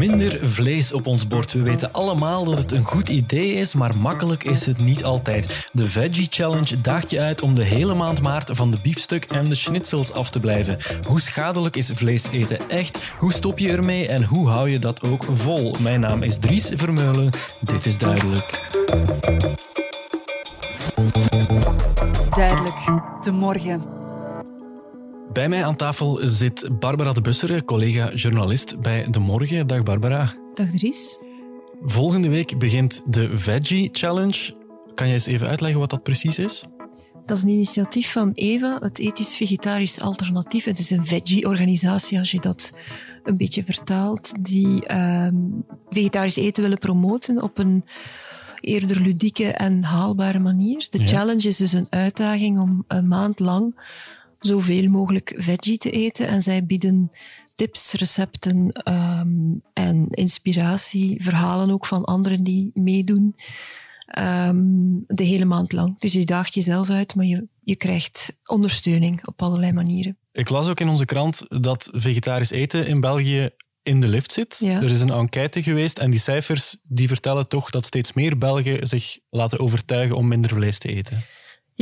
Minder 0.00 0.38
vlees 0.42 0.92
op 0.92 1.06
ons 1.06 1.26
bord. 1.26 1.52
We 1.52 1.62
weten 1.62 1.92
allemaal 1.92 2.44
dat 2.44 2.58
het 2.58 2.72
een 2.72 2.84
goed 2.84 3.08
idee 3.08 3.52
is, 3.52 3.74
maar 3.74 3.96
makkelijk 3.96 4.44
is 4.44 4.66
het 4.66 4.78
niet 4.78 5.04
altijd. 5.04 5.68
De 5.72 5.86
Veggie 5.86 6.26
Challenge 6.30 6.80
daagt 6.80 7.10
je 7.10 7.20
uit 7.20 7.42
om 7.42 7.54
de 7.54 7.64
hele 7.64 7.94
maand 7.94 8.22
maart 8.22 8.50
van 8.52 8.70
de 8.70 8.76
biefstuk 8.82 9.24
en 9.24 9.48
de 9.48 9.54
schnitzels 9.54 10.12
af 10.12 10.30
te 10.30 10.40
blijven. 10.40 10.78
Hoe 11.06 11.20
schadelijk 11.20 11.76
is 11.76 11.90
vlees 11.94 12.28
eten 12.30 12.68
echt? 12.68 12.98
Hoe 13.18 13.32
stop 13.32 13.58
je 13.58 13.70
ermee 13.70 14.08
en 14.08 14.24
hoe 14.24 14.48
hou 14.48 14.70
je 14.70 14.78
dat 14.78 15.02
ook 15.02 15.24
vol? 15.30 15.74
Mijn 15.78 16.00
naam 16.00 16.22
is 16.22 16.38
Dries 16.38 16.70
Vermeulen. 16.74 17.30
Dit 17.60 17.86
is 17.86 17.98
duidelijk. 17.98 18.68
Duidelijk, 22.30 22.76
de 23.22 23.30
morgen. 23.30 23.99
Bij 25.32 25.48
mij 25.48 25.64
aan 25.64 25.76
tafel 25.76 26.20
zit 26.22 26.78
Barbara 26.78 27.12
de 27.12 27.20
Busseren, 27.20 27.64
collega-journalist 27.64 28.80
bij 28.80 29.10
De 29.10 29.18
Morgen. 29.18 29.66
Dag 29.66 29.82
Barbara. 29.82 30.34
Dag 30.54 30.70
Dries. 30.70 31.18
Volgende 31.80 32.28
week 32.28 32.58
begint 32.58 33.02
de 33.06 33.38
Veggie 33.38 33.88
Challenge. 33.92 34.54
Kan 34.94 35.06
je 35.06 35.12
eens 35.12 35.26
even 35.26 35.48
uitleggen 35.48 35.80
wat 35.80 35.90
dat 35.90 36.02
precies 36.02 36.38
is? 36.38 36.64
Dat 37.26 37.36
is 37.36 37.42
een 37.42 37.48
initiatief 37.48 38.12
van 38.12 38.32
EVA, 38.32 38.78
het 38.80 38.98
Ethisch-Vegetarisch 38.98 40.00
Alternatief. 40.00 40.64
Het 40.64 40.78
is 40.78 40.90
een 40.90 41.06
veggie-organisatie, 41.06 42.18
als 42.18 42.30
je 42.30 42.40
dat 42.40 42.72
een 43.22 43.36
beetje 43.36 43.64
vertaalt, 43.64 44.32
die 44.40 44.90
uh, 44.90 45.28
vegetarisch 45.88 46.36
eten 46.36 46.62
willen 46.62 46.78
promoten 46.78 47.42
op 47.42 47.58
een 47.58 47.84
eerder 48.60 49.00
ludieke 49.00 49.46
en 49.46 49.84
haalbare 49.84 50.38
manier. 50.38 50.86
De 50.90 51.06
challenge 51.06 51.48
is 51.48 51.56
dus 51.56 51.72
een 51.72 51.86
uitdaging 51.90 52.58
om 52.60 52.84
een 52.88 53.08
maand 53.08 53.38
lang 53.38 53.74
zoveel 54.40 54.88
mogelijk 54.88 55.34
veggie 55.38 55.78
te 55.78 55.90
eten. 55.90 56.28
En 56.28 56.42
zij 56.42 56.66
bieden 56.66 57.10
tips, 57.54 57.92
recepten 57.92 58.82
um, 58.88 59.62
en 59.72 60.06
inspiratie, 60.10 61.24
verhalen 61.24 61.70
ook 61.70 61.86
van 61.86 62.04
anderen 62.04 62.42
die 62.42 62.70
meedoen. 62.74 63.34
Um, 64.18 65.04
de 65.06 65.24
hele 65.24 65.44
maand 65.44 65.72
lang. 65.72 65.98
Dus 65.98 66.12
je 66.12 66.24
daagt 66.24 66.54
jezelf 66.54 66.90
uit, 66.90 67.14
maar 67.14 67.24
je, 67.24 67.46
je 67.64 67.76
krijgt 67.76 68.38
ondersteuning 68.46 69.26
op 69.26 69.42
allerlei 69.42 69.72
manieren. 69.72 70.18
Ik 70.32 70.48
las 70.48 70.68
ook 70.68 70.80
in 70.80 70.88
onze 70.88 71.04
krant 71.04 71.62
dat 71.62 71.88
vegetarisch 71.92 72.50
eten 72.50 72.86
in 72.86 73.00
België 73.00 73.50
in 73.82 74.00
de 74.00 74.08
lift 74.08 74.32
zit. 74.32 74.56
Ja. 74.58 74.82
Er 74.82 74.90
is 74.90 75.00
een 75.00 75.10
enquête 75.10 75.62
geweest 75.62 75.98
en 75.98 76.10
die 76.10 76.20
cijfers 76.20 76.76
die 76.82 77.08
vertellen 77.08 77.48
toch 77.48 77.70
dat 77.70 77.86
steeds 77.86 78.12
meer 78.12 78.38
Belgen 78.38 78.86
zich 78.86 79.18
laten 79.30 79.58
overtuigen 79.58 80.16
om 80.16 80.28
minder 80.28 80.50
vlees 80.50 80.78
te 80.78 80.88
eten. 80.88 81.24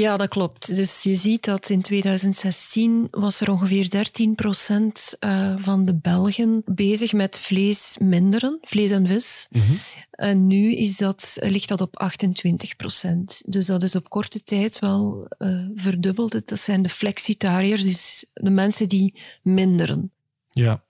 Ja, 0.01 0.17
dat 0.17 0.29
klopt. 0.29 0.75
Dus 0.75 1.03
je 1.03 1.15
ziet 1.15 1.45
dat 1.45 1.71
in 1.71 1.83
2016 1.83 3.09
was 3.11 3.41
er 3.41 3.51
ongeveer 3.51 3.91
13 3.91 4.35
procent 4.35 5.17
uh, 5.21 5.55
van 5.59 5.85
de 5.85 5.95
Belgen 5.95 6.63
bezig 6.65 7.13
met 7.13 7.39
vlees 7.39 7.97
minderen, 8.01 8.59
vlees 8.61 8.91
en 8.91 9.07
vis. 9.07 9.47
Mhm. 9.51 9.73
En 10.11 10.47
nu 10.47 10.75
is 10.75 10.97
dat, 10.97 11.37
ligt 11.41 11.69
dat 11.69 11.81
op 11.81 11.97
28 11.97 12.77
procent. 12.77 13.43
Dus 13.47 13.67
dat 13.67 13.83
is 13.83 13.95
op 13.95 14.09
korte 14.09 14.43
tijd 14.43 14.79
wel 14.79 15.27
uh, 15.39 15.67
verdubbeld. 15.75 16.49
Dat 16.49 16.59
zijn 16.59 16.83
de 16.83 16.89
flexitariërs, 16.89 17.83
dus 17.83 18.31
de 18.35 18.51
mensen 18.51 18.89
die 18.89 19.15
minderen. 19.43 20.13
Ja. 20.51 20.83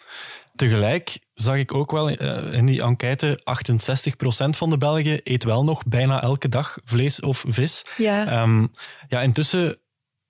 Tegelijk 0.57 1.19
zag 1.41 1.57
ik 1.57 1.75
ook 1.75 1.91
wel 1.91 2.11
uh, 2.11 2.53
in 2.53 2.67
die 2.67 2.83
enquête, 2.83 3.41
68% 3.41 4.57
van 4.57 4.71
de 4.71 4.79
Belgen 4.79 5.21
eet 5.25 5.45
wel 5.45 5.65
nog 5.65 5.83
bijna 5.87 6.23
elke 6.23 6.49
dag 6.49 6.79
vlees 6.85 7.21
of 7.21 7.45
vis. 7.49 7.83
Ja. 7.97 8.43
Um, 8.43 8.71
ja, 9.09 9.21
intussen 9.23 9.79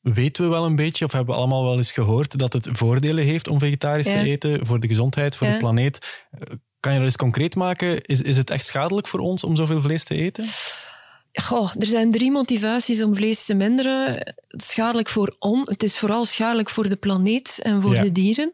weten 0.00 0.44
we 0.44 0.50
wel 0.50 0.64
een 0.64 0.76
beetje, 0.76 1.04
of 1.04 1.12
hebben 1.12 1.34
we 1.34 1.40
allemaal 1.40 1.64
wel 1.64 1.76
eens 1.76 1.92
gehoord, 1.92 2.38
dat 2.38 2.52
het 2.52 2.68
voordelen 2.72 3.24
heeft 3.24 3.48
om 3.48 3.58
vegetarisch 3.58 4.06
Ja. 4.06 4.12
te 4.12 4.26
eten 4.28 4.66
voor 4.66 4.80
de 4.80 4.86
gezondheid, 4.86 5.36
voor 5.36 5.46
Ja. 5.46 5.52
de 5.52 5.58
planeet. 5.58 6.24
Uh, 6.38 6.40
Kan 6.80 6.92
je 6.92 6.98
dat 6.98 7.06
eens 7.08 7.16
concreet 7.16 7.54
maken? 7.54 8.02
Is, 8.04 8.22
is 8.22 8.36
het 8.36 8.50
echt 8.50 8.66
schadelijk 8.66 9.06
voor 9.06 9.20
ons 9.20 9.44
om 9.44 9.56
zoveel 9.56 9.80
vlees 9.80 10.04
te 10.04 10.14
eten? 10.14 10.44
Goh, 11.32 11.70
er 11.78 11.86
zijn 11.86 12.10
drie 12.10 12.30
motivaties 12.30 13.02
om 13.02 13.14
vlees 13.16 13.44
te 13.44 13.54
minderen. 13.54 14.34
Schadelijk 14.48 15.08
voor 15.08 15.36
on, 15.38 15.62
het 15.64 15.82
is 15.82 15.98
vooral 15.98 16.24
schadelijk 16.24 16.70
voor 16.70 16.88
de 16.88 16.96
planeet 16.96 17.60
en 17.62 17.82
voor 17.82 17.94
Ja. 17.94 18.02
de 18.02 18.12
dieren. 18.12 18.52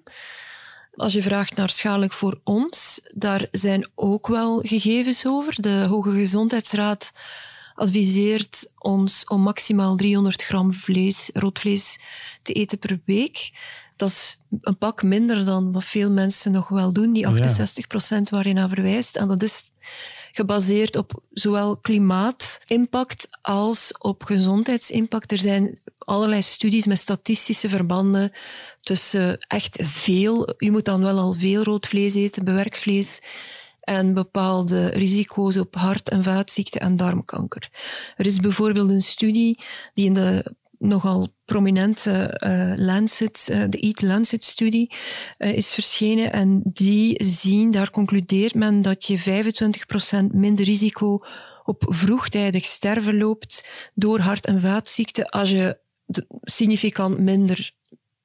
Als 0.97 1.13
je 1.13 1.23
vraagt 1.23 1.57
naar 1.57 1.71
schadelijk 1.71 2.13
voor 2.13 2.41
ons, 2.45 3.01
daar 3.15 3.47
zijn 3.51 3.89
ook 3.95 4.27
wel 4.27 4.61
gegevens 4.61 5.27
over. 5.27 5.63
De 5.63 5.85
Hoge 5.89 6.11
Gezondheidsraad 6.11 7.13
adviseert 7.75 8.73
ons 8.79 9.25
om 9.25 9.41
maximaal 9.41 9.97
300 9.97 10.43
gram 10.43 10.73
vlees, 10.73 11.31
rood 11.33 11.59
vlees 11.59 11.99
te 12.43 12.53
eten 12.53 12.79
per 12.79 13.01
week. 13.05 13.51
Dat 13.97 14.09
is 14.09 14.39
een 14.61 14.79
pak 14.79 15.03
minder 15.03 15.45
dan 15.45 15.73
wat 15.73 15.85
veel 15.85 16.11
mensen 16.11 16.53
nog 16.53 16.69
wel 16.69 16.93
doen, 16.93 17.13
die 17.13 17.27
68 17.27 17.87
procent 17.87 18.31
waar 18.31 18.49
je 18.49 18.55
naar 18.55 18.69
verwijst. 18.69 19.17
En 19.17 19.29
dat 19.29 19.43
is 19.43 19.63
gebaseerd 20.33 20.97
op 20.97 21.23
zowel 21.33 21.77
klimaatimpact 21.77 23.39
als 23.43 23.95
op 23.99 24.23
gezondheidsimpact. 24.23 25.33
Er 25.33 25.39
zijn 25.39 25.79
allerlei 26.05 26.43
studies 26.43 26.87
met 26.87 26.99
statistische 26.99 27.69
verbanden 27.69 28.33
tussen 28.81 29.39
echt 29.39 29.79
veel, 29.83 30.55
u 30.59 30.71
moet 30.71 30.85
dan 30.85 31.01
wel 31.01 31.19
al 31.19 31.33
veel 31.33 31.63
rood 31.63 31.87
vlees 31.87 32.15
eten, 32.15 32.45
bewerkt 32.45 32.79
vlees, 32.79 33.21
en 33.81 34.15
bepaalde 34.15 34.87
risico's 34.87 35.57
op 35.57 35.75
hart- 35.75 36.09
en 36.09 36.23
vaatziekten 36.23 36.81
en 36.81 36.97
darmkanker. 36.97 37.71
Er 38.17 38.27
is 38.27 38.41
bijvoorbeeld 38.41 38.91
een 38.91 39.03
studie 39.03 39.59
die 39.95 40.07
in 40.07 40.15
de 40.15 40.55
nogal 40.79 41.29
prominente 41.45 42.11
eh, 42.11 42.73
Lancet, 42.77 43.49
eh, 43.51 43.63
de 43.69 43.81
Eat 43.81 44.03
Lancet-studie, 44.03 44.91
eh, 45.39 45.53
is 45.53 45.73
verschenen. 45.75 46.33
En 46.33 46.61
die 46.65 47.25
zien, 47.25 47.71
daar 47.71 47.91
concludeert 47.91 48.55
men 48.55 48.83
dat 48.83 49.05
je 49.05 49.19
25% 49.19 50.33
minder 50.33 50.65
risico 50.65 51.21
op 51.65 51.85
vroegtijdig 51.89 52.65
sterven 52.65 53.17
loopt 53.17 53.69
door 53.95 54.19
hart- 54.19 54.47
en 54.47 54.61
vaatziekten 54.61 55.27
als 55.27 55.51
je 55.51 55.79
significant 56.43 57.19
minder 57.19 57.73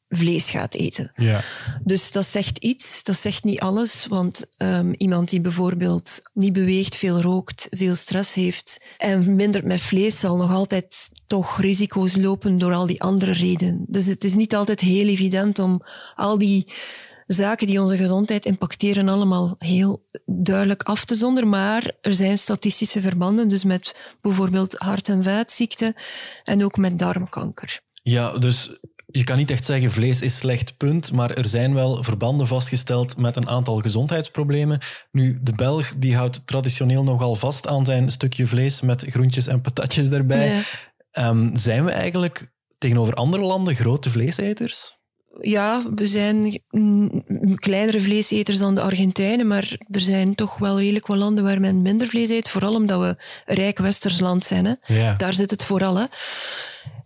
vlees 0.09 0.49
gaat 0.49 0.73
eten. 0.73 1.11
Ja. 1.15 1.41
Dus 1.83 2.11
dat 2.11 2.25
zegt 2.25 2.57
iets, 2.57 3.03
dat 3.03 3.17
zegt 3.17 3.43
niet 3.43 3.59
alles, 3.59 4.05
want 4.05 4.45
um, 4.57 4.93
iemand 4.97 5.29
die 5.29 5.41
bijvoorbeeld 5.41 6.19
niet 6.33 6.53
beweegt, 6.53 6.95
veel 6.95 7.21
rookt, 7.21 7.67
veel 7.69 7.95
stress 7.95 8.33
heeft 8.33 8.85
en 8.97 9.35
minder 9.35 9.67
met 9.67 9.81
vlees 9.81 10.19
zal 10.19 10.37
nog 10.37 10.51
altijd 10.51 11.09
toch 11.27 11.61
risico's 11.61 12.15
lopen 12.15 12.57
door 12.57 12.73
al 12.73 12.85
die 12.85 13.01
andere 13.01 13.31
redenen. 13.31 13.85
Dus 13.87 14.05
het 14.05 14.23
is 14.23 14.35
niet 14.35 14.55
altijd 14.55 14.79
heel 14.79 15.07
evident 15.07 15.59
om 15.59 15.81
al 16.15 16.37
die 16.37 16.67
zaken 17.33 17.67
die 17.67 17.81
onze 17.81 17.97
gezondheid 17.97 18.45
impacteren 18.45 19.09
allemaal 19.09 19.55
heel 19.57 20.07
duidelijk 20.25 20.83
af 20.83 21.05
te 21.05 21.15
zonderen, 21.15 21.49
maar 21.49 21.91
er 22.01 22.13
zijn 22.13 22.37
statistische 22.37 23.01
verbanden, 23.01 23.47
dus 23.47 23.63
met 23.63 24.15
bijvoorbeeld 24.21 24.75
hart- 24.77 25.09
en 25.09 25.23
vaatziekten 25.23 25.93
en 26.43 26.63
ook 26.63 26.77
met 26.77 26.99
darmkanker. 26.99 27.79
Ja, 27.93 28.37
dus 28.37 28.79
je 29.05 29.23
kan 29.23 29.37
niet 29.37 29.51
echt 29.51 29.65
zeggen 29.65 29.91
vlees 29.91 30.21
is 30.21 30.37
slecht, 30.37 30.77
punt. 30.77 31.11
Maar 31.11 31.31
er 31.31 31.45
zijn 31.45 31.73
wel 31.73 32.03
verbanden 32.03 32.47
vastgesteld 32.47 33.17
met 33.17 33.35
een 33.35 33.49
aantal 33.49 33.81
gezondheidsproblemen. 33.81 34.79
Nu, 35.11 35.39
de 35.41 35.53
Belg 35.53 35.91
die 35.97 36.15
houdt 36.15 36.47
traditioneel 36.47 37.03
nogal 37.03 37.35
vast 37.35 37.67
aan 37.67 37.85
zijn 37.85 38.09
stukje 38.09 38.47
vlees 38.47 38.81
met 38.81 39.05
groentjes 39.09 39.47
en 39.47 39.61
patatjes 39.61 40.09
erbij. 40.09 40.61
Um, 41.11 41.55
zijn 41.55 41.85
we 41.85 41.91
eigenlijk 41.91 42.51
tegenover 42.77 43.13
andere 43.13 43.43
landen 43.43 43.75
grote 43.75 44.09
vleeseters? 44.09 44.98
Ja, 45.41 45.83
we 45.95 46.05
zijn 46.05 46.61
mm, 46.69 47.23
kleinere 47.55 47.99
vleeseters 47.99 48.57
dan 48.57 48.75
de 48.75 48.81
Argentijnen, 48.81 49.47
maar 49.47 49.77
er 49.91 50.01
zijn 50.01 50.35
toch 50.35 50.57
wel 50.57 50.79
redelijk 50.79 51.07
wat 51.07 51.17
landen 51.17 51.43
waar 51.43 51.59
men 51.59 51.81
minder 51.81 52.07
vlees 52.07 52.29
eet. 52.29 52.49
Vooral 52.49 52.73
omdat 52.73 52.99
we 52.99 53.15
een 53.45 53.55
rijk 53.55 53.77
westers 53.77 54.19
land 54.19 54.45
zijn. 54.45 54.65
Hè. 54.65 54.73
Ja. 54.85 55.15
Daar 55.15 55.33
zit 55.33 55.51
het 55.51 55.63
vooral. 55.63 55.97
Hè. 55.97 56.05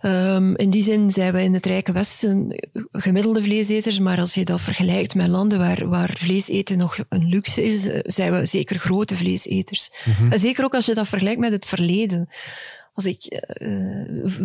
Um, 0.05 0.55
in 0.55 0.69
die 0.69 0.83
zin 0.83 1.11
zijn 1.11 1.33
we 1.33 1.43
in 1.43 1.53
het 1.53 1.65
rijke 1.65 1.91
westen 1.91 2.59
gemiddelde 2.91 3.43
vleeseters, 3.43 3.99
maar 3.99 4.19
als 4.19 4.33
je 4.33 4.45
dat 4.45 4.61
vergelijkt 4.61 5.15
met 5.15 5.27
landen 5.27 5.59
waar, 5.59 5.87
waar 5.87 6.13
vlees 6.17 6.47
eten 6.47 6.77
nog 6.77 6.97
een 7.09 7.29
luxe 7.29 7.63
is, 7.63 7.81
zijn 8.01 8.33
we 8.33 8.45
zeker 8.45 8.79
grote 8.79 9.15
vleeseters. 9.15 9.91
Mhm. 10.05 10.31
En 10.31 10.39
zeker 10.39 10.63
ook 10.63 10.75
als 10.75 10.85
je 10.85 10.93
dat 10.93 11.07
vergelijkt 11.07 11.39
met 11.39 11.51
het 11.51 11.65
verleden. 11.65 12.29
Als 12.93 13.05
ik, 13.05 13.23
uh, 13.29 13.39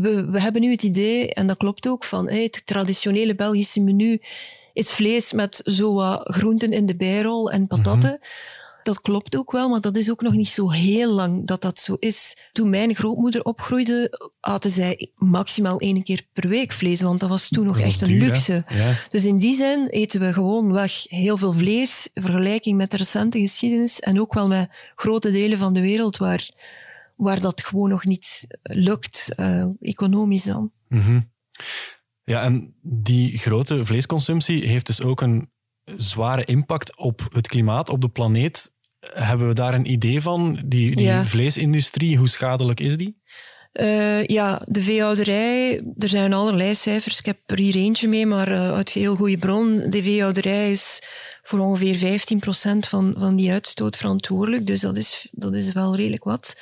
we, 0.00 0.26
we 0.30 0.40
hebben 0.40 0.60
nu 0.60 0.70
het 0.70 0.82
idee, 0.82 1.34
en 1.34 1.46
dat 1.46 1.56
klopt 1.56 1.88
ook, 1.88 2.04
van 2.04 2.28
hey, 2.28 2.42
het 2.42 2.62
traditionele 2.64 3.34
Belgische 3.34 3.80
menu 3.80 4.20
is 4.72 4.92
vlees 4.92 5.32
met 5.32 5.60
zo 5.64 5.94
wat 5.94 6.20
groenten 6.24 6.70
in 6.70 6.86
de 6.86 6.96
bijrol 6.96 7.50
en 7.50 7.66
patatten. 7.66 8.10
Mhm. 8.10 8.28
Dat 8.82 9.00
klopt 9.00 9.36
ook 9.36 9.52
wel, 9.52 9.68
maar 9.68 9.80
dat 9.80 9.96
is 9.96 10.10
ook 10.10 10.20
nog 10.20 10.32
niet 10.32 10.48
zo 10.48 10.70
heel 10.70 11.12
lang 11.12 11.46
dat 11.46 11.62
dat 11.62 11.78
zo 11.78 11.96
is. 11.98 12.36
Toen 12.52 12.70
mijn 12.70 12.94
grootmoeder 12.94 13.44
opgroeide, 13.44 14.30
aten 14.40 14.70
zij 14.70 15.10
maximaal 15.14 15.78
één 15.78 16.02
keer 16.02 16.22
per 16.32 16.48
week 16.48 16.72
vlees, 16.72 17.00
want 17.00 17.20
dat 17.20 17.28
was 17.28 17.48
toen 17.48 17.66
nog 17.66 17.76
Dat 17.76 17.84
echt 17.84 18.00
een 18.00 18.08
duur, 18.08 18.20
luxe. 18.20 18.64
Ja. 18.68 18.94
Dus 19.10 19.24
in 19.24 19.38
die 19.38 19.54
zin 19.54 19.86
eten 19.86 20.20
we 20.20 20.32
gewoon 20.32 20.72
weg 20.72 21.04
heel 21.08 21.36
veel 21.36 21.52
vlees, 21.52 22.08
in 22.14 22.22
vergelijking 22.22 22.76
met 22.76 22.90
de 22.90 22.96
recente 22.96 23.38
geschiedenis 23.38 24.00
en 24.00 24.20
ook 24.20 24.34
wel 24.34 24.48
met 24.48 24.70
grote 24.94 25.30
delen 25.30 25.58
van 25.58 25.72
de 25.72 25.80
wereld 25.80 26.16
waar, 26.16 26.50
waar 27.18 27.40
dat 27.40 27.62
gewoon 27.62 27.88
nog 27.88 28.04
niet 28.04 28.46
lukt, 28.62 29.32
uh, 29.36 29.64
economisch 29.80 30.44
dan. 30.44 30.72
Mhm. 30.88 31.20
Ja, 32.24 32.42
en 32.42 32.74
die 32.82 33.38
grote 33.38 33.84
vleesconsumptie 33.84 34.66
heeft 34.66 34.86
dus 34.86 35.02
ook 35.02 35.20
een 35.20 35.50
zware 35.96 36.44
impact 36.44 36.96
op 36.96 37.26
het 37.32 37.48
klimaat, 37.48 37.88
op 37.88 38.00
de 38.00 38.08
planeet. 38.08 38.70
Hebben 39.00 39.48
we 39.48 39.54
daar 39.54 39.74
een 39.74 39.90
idee 39.90 40.20
van? 40.20 40.62
Die, 40.66 40.96
die 40.96 41.12
vleesindustrie, 41.12 42.16
hoe 42.16 42.28
schadelijk 42.28 42.80
is 42.80 42.96
die? 42.96 43.20
Uh, 43.72 44.24
ja, 44.24 44.62
de 44.64 44.82
veehouderij, 44.82 45.82
er 45.98 46.08
zijn 46.08 46.32
allerlei 46.32 46.74
cijfers. 46.74 47.18
Ik 47.18 47.26
heb 47.26 47.38
er 47.46 47.58
hier 47.58 47.76
eentje 47.76 48.08
mee, 48.08 48.26
maar 48.26 48.48
uh, 48.48 48.72
uit 48.72 48.90
heel 48.90 49.16
goede 49.16 49.38
bron. 49.38 49.90
De 49.90 50.02
veehouderij 50.02 50.70
is 50.70 51.02
voor 51.42 51.58
ongeveer 51.58 52.20
15% 52.76 52.78
van, 52.88 53.14
van 53.18 53.36
die 53.36 53.52
uitstoot 53.52 53.96
verantwoordelijk. 53.96 54.66
Dus 54.66 54.80
dat 54.80 54.96
is, 54.96 55.28
dat 55.30 55.54
is 55.54 55.72
wel 55.72 55.96
redelijk 55.96 56.24
wat. 56.24 56.56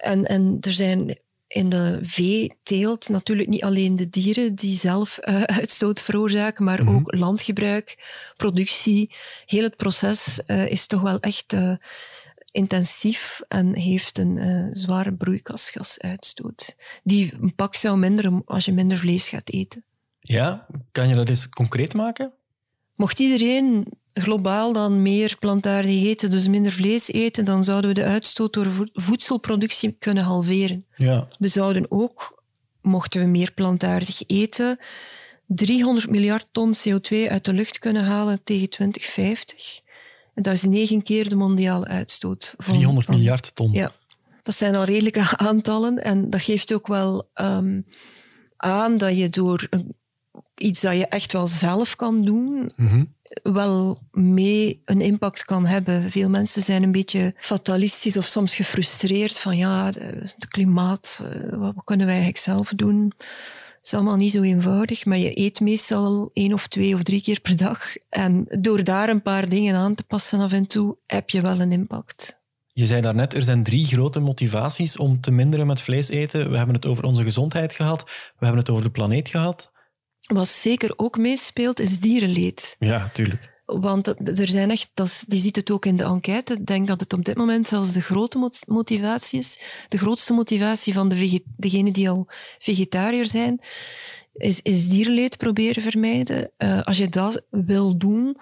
En, 0.00 0.24
en 0.24 0.58
er 0.60 0.72
zijn 0.72 1.18
in 1.46 1.68
de 1.68 1.98
veeteelt 2.02 3.08
natuurlijk 3.08 3.48
niet 3.48 3.62
alleen 3.62 3.96
de 3.96 4.08
dieren 4.08 4.54
die 4.54 4.76
zelf 4.76 5.18
uh, 5.20 5.42
uitstoot 5.42 6.00
veroorzaken, 6.00 6.64
maar 6.64 6.84
mhm. 6.84 6.94
ook 6.94 7.14
landgebruik, 7.14 7.96
productie. 8.36 9.14
Heel 9.46 9.62
het 9.62 9.76
proces 9.76 10.40
uh, 10.46 10.70
is 10.70 10.86
toch 10.86 11.00
wel 11.00 11.20
echt 11.20 11.52
uh, 11.52 11.76
intensief 12.50 13.40
en 13.48 13.74
heeft 13.74 14.18
een 14.18 14.70
zware 14.72 15.12
broeikasgasuitstoot. 15.12 16.76
Die 17.02 17.34
een 17.40 17.54
pak 17.54 17.74
zou 17.74 17.98
minderen 17.98 18.42
als 18.44 18.64
je 18.64 18.72
minder 18.72 18.98
vlees 18.98 19.28
gaat 19.28 19.50
eten. 19.50 19.84
Ja, 20.20 20.66
kan 20.92 21.08
je 21.08 21.14
dat 21.14 21.28
eens 21.28 21.48
concreet 21.48 21.94
maken? 21.94 22.32
Mocht 22.98 23.18
iedereen 23.18 23.86
globaal 24.12 24.72
dan 24.72 25.02
meer 25.02 25.36
plantaardig 25.38 26.04
eten, 26.04 26.30
dus 26.30 26.48
minder 26.48 26.72
vlees 26.72 27.12
eten, 27.12 27.44
dan 27.44 27.64
zouden 27.64 27.90
we 27.90 28.00
de 28.00 28.04
uitstoot 28.04 28.52
door 28.52 28.90
voedselproductie 28.92 29.96
kunnen 29.98 30.24
halveren. 30.24 30.86
Ja. 30.94 31.28
We 31.38 31.48
zouden 31.48 31.86
ook, 31.88 32.42
mochten 32.82 33.20
we 33.20 33.26
meer 33.26 33.52
plantaardig 33.52 34.22
eten, 34.26 34.78
300 35.46 36.10
miljard 36.10 36.46
ton 36.52 36.74
CO2 36.74 37.28
uit 37.28 37.44
de 37.44 37.52
lucht 37.52 37.78
kunnen 37.78 38.04
halen 38.04 38.40
tegen 38.44 38.68
2050. 38.68 39.80
En 40.34 40.42
dat 40.42 40.52
is 40.52 40.62
negen 40.62 41.02
keer 41.02 41.28
de 41.28 41.36
mondiale 41.36 41.86
uitstoot. 41.86 42.54
Van, 42.58 42.74
300 42.74 43.08
miljard 43.08 43.54
ton. 43.54 43.72
Ja, 43.72 43.92
dat 44.42 44.54
zijn 44.54 44.74
al 44.74 44.84
redelijke 44.84 45.36
aantallen. 45.48 46.04
En 46.04 46.30
dat 46.30 46.40
geeft 46.40 46.74
ook 46.74 46.86
wel 46.86 47.30
um, 47.34 47.86
aan 48.56 48.96
dat 48.96 49.16
je 49.16 49.30
door 49.30 49.66
een, 49.70 49.96
iets 50.60 50.80
dat 50.80 50.96
je 50.96 51.06
echt 51.06 51.32
wel 51.32 51.46
zelf 51.46 51.96
kan 51.96 52.24
doen, 52.24 52.72
mm 52.76 53.16
wel 53.42 54.02
mee 54.10 54.80
een 54.84 55.00
impact 55.00 55.44
kan 55.44 55.66
hebben. 55.66 56.10
Veel 56.10 56.28
mensen 56.28 56.62
zijn 56.62 56.82
een 56.82 56.92
beetje 56.92 57.34
fatalistisch 57.38 58.16
of 58.16 58.24
soms 58.24 58.54
gefrustreerd 58.54 59.38
van 59.38 59.56
ja, 59.56 59.86
het 59.86 60.48
klimaat, 60.48 61.24
eh, 61.24 61.58
wat 61.58 61.84
kunnen 61.84 62.06
wij 62.06 62.14
eigenlijk 62.14 62.44
zelf 62.44 62.72
doen? 62.76 63.12
Het 63.16 63.86
is 63.86 63.94
allemaal 63.94 64.16
niet 64.16 64.32
zo 64.32 64.42
eenvoudig, 64.42 65.04
maar 65.04 65.18
je 65.18 65.38
eet 65.38 65.60
meestal 65.60 66.30
één 66.32 66.52
of 66.52 66.66
twee 66.66 66.94
of 66.94 67.02
drie 67.02 67.22
keer 67.22 67.40
per 67.40 67.56
dag. 67.56 67.80
En 68.08 68.46
door 68.60 68.84
daar 68.84 69.08
een 69.08 69.22
paar 69.22 69.48
dingen 69.48 69.74
aan 69.74 69.94
te 69.94 70.04
passen 70.04 70.40
af 70.40 70.52
en 70.52 70.66
toe, 70.66 70.96
heb 71.06 71.30
je 71.30 71.40
wel 71.40 71.60
een 71.60 71.72
impact. 71.72 72.40
Je 72.66 72.86
zei 72.86 73.00
daarnet, 73.00 73.34
er 73.34 73.42
zijn 73.42 73.62
drie 73.62 73.86
grote 73.86 74.20
motivaties 74.20 74.96
om 74.96 75.20
te 75.20 75.30
minderen 75.30 75.66
met 75.66 75.82
vlees 75.82 76.08
eten. 76.08 76.50
We 76.50 76.56
hebben 76.56 76.74
het 76.74 76.86
over 76.86 77.04
onze 77.04 77.22
gezondheid 77.22 77.74
gehad, 77.74 78.02
we 78.38 78.44
hebben 78.44 78.58
het 78.58 78.70
over 78.70 78.84
de 78.84 78.90
planeet 78.90 79.28
gehad. 79.28 79.70
Wat 80.28 80.48
zeker 80.48 80.92
ook 80.96 81.18
meespeelt, 81.18 81.80
is 81.80 81.98
dierenleed. 81.98 82.76
Ja, 82.78 83.10
tuurlijk. 83.12 83.56
Want 83.64 84.06
er 84.38 84.48
zijn 84.48 84.70
echt, 84.70 84.90
dat 84.94 85.24
je 85.28 85.38
ziet 85.38 85.56
het 85.56 85.70
ook 85.70 85.86
in 85.86 85.96
de 85.96 86.04
enquête, 86.04 86.54
ik 86.54 86.66
denk 86.66 86.86
dat 86.86 87.00
het 87.00 87.12
op 87.12 87.24
dit 87.24 87.36
moment 87.36 87.68
zelfs 87.68 87.92
de 87.92 88.00
grote 88.00 88.50
motivatie 88.66 89.38
is. 89.38 89.60
De 89.88 89.98
grootste 89.98 90.32
motivatie 90.32 90.92
van 90.92 91.08
de 91.08 91.42
degenen 91.56 91.92
die 91.92 92.10
al 92.10 92.26
vegetariër 92.58 93.26
zijn, 93.26 93.60
is, 94.34 94.62
is 94.62 94.88
dierenleed 94.88 95.36
proberen 95.36 95.82
vermijden. 95.82 96.50
Uh, 96.58 96.82
als 96.82 96.98
je 96.98 97.08
dat 97.08 97.42
wil 97.50 97.98
doen, 97.98 98.36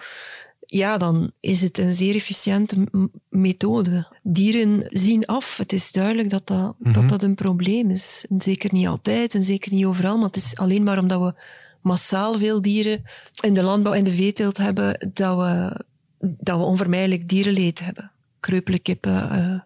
ja, 0.65 0.97
dan 0.97 1.31
is 1.39 1.61
het 1.61 1.77
een 1.77 1.93
zeer 1.93 2.15
efficiënte 2.15 2.87
methode. 3.29 4.07
Dieren 4.23 4.87
zien 4.89 5.25
af. 5.25 5.57
Het 5.57 5.73
is 5.73 5.91
duidelijk 5.91 6.29
dat 6.29 6.47
dat, 6.47 6.75
dat, 6.79 6.95
mhm. 6.95 7.07
dat 7.07 7.23
een 7.23 7.35
probleem 7.35 7.89
is. 7.89 8.25
En 8.29 8.41
zeker 8.41 8.73
niet 8.73 8.87
altijd 8.87 9.35
en 9.35 9.43
zeker 9.43 9.73
niet 9.73 9.85
overal, 9.85 10.15
maar 10.15 10.25
het 10.25 10.35
is 10.35 10.57
alleen 10.57 10.83
maar 10.83 10.99
omdat 10.99 11.21
we 11.21 11.41
massaal 11.87 12.37
veel 12.37 12.61
dieren 12.61 13.03
in 13.39 13.53
de 13.53 13.63
landbouw 13.63 13.93
en 13.93 14.03
de 14.03 14.15
veeteelt 14.15 14.57
hebben, 14.57 15.11
dat 15.13 15.37
we, 15.37 15.81
dat 16.19 16.57
we 16.57 16.63
onvermijdelijk 16.63 17.27
dierenleed 17.27 17.79
hebben. 17.79 18.11
Kreupele 18.39 18.79
kippen, 18.79 19.37
uh, 19.37 19.61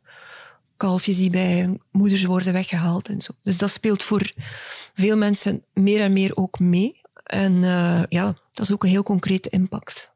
kalfjes 0.77 1.17
die 1.17 1.29
bij 1.29 1.79
moeders 1.91 2.23
worden 2.23 2.53
weggehaald 2.53 3.07
en 3.07 3.21
zo. 3.21 3.31
Dus 3.41 3.57
dat 3.57 3.69
speelt 3.69 4.03
voor 4.03 4.31
veel 4.93 5.17
mensen 5.17 5.63
meer 5.73 6.01
en 6.01 6.13
meer 6.13 6.37
ook 6.37 6.59
mee. 6.59 7.01
En 7.23 7.53
uh, 7.53 8.03
ja, 8.09 8.25
dat 8.53 8.65
is 8.65 8.71
ook 8.71 8.83
een 8.83 8.89
heel 8.89 9.03
concrete 9.03 9.49
impact. 9.49 10.13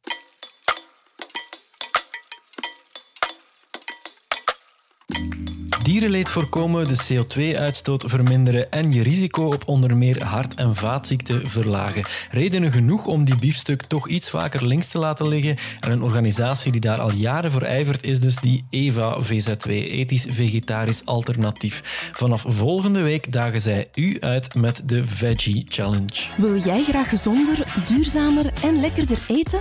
Dierenleed 5.86 6.30
voorkomen, 6.30 6.88
de 6.88 7.04
CO2-uitstoot 7.04 8.04
verminderen 8.08 8.72
en 8.72 8.94
je 8.94 9.04
risico 9.04 9.46
op 9.46 9.64
onder 9.66 9.98
meer 9.98 10.24
hart- 10.24 10.54
en 10.56 10.76
vaatziekten 10.76 11.50
verlagen. 11.50 12.06
Redenen 12.32 12.72
genoeg 12.72 13.06
om 13.06 13.24
die 13.24 13.38
biefstuk 13.38 13.82
toch 13.82 14.08
iets 14.08 14.30
vaker 14.30 14.66
links 14.66 14.88
te 14.88 14.98
laten 14.98 15.28
liggen. 15.28 15.56
En 15.80 15.92
een 15.92 16.04
organisatie 16.04 16.72
die 16.72 16.82
daar 16.82 17.00
al 17.00 17.12
jaren 17.12 17.52
voor 17.52 17.62
ijvert 17.62 18.04
is 18.04 18.20
dus 18.20 18.36
die 18.36 18.66
EVA 18.70 19.20
VZW, 19.20 19.70
Ethisch 19.70 20.26
Vegetarisch 20.30 21.06
Alternatief. 21.06 22.10
Vanaf 22.14 22.46
volgende 22.48 23.02
week 23.02 23.32
dagen 23.32 23.62
zij 23.62 23.90
u 23.96 24.18
uit 24.20 24.56
met 24.56 24.82
de 24.86 25.06
Veggie 25.06 25.66
Challenge. 25.70 26.28
Wil 26.38 26.58
jij 26.58 26.84
graag 26.84 27.10
gezonder, 27.10 27.64
duurzamer 27.88 28.54
en 28.64 28.80
lekkerder 28.80 29.20
eten? 29.28 29.60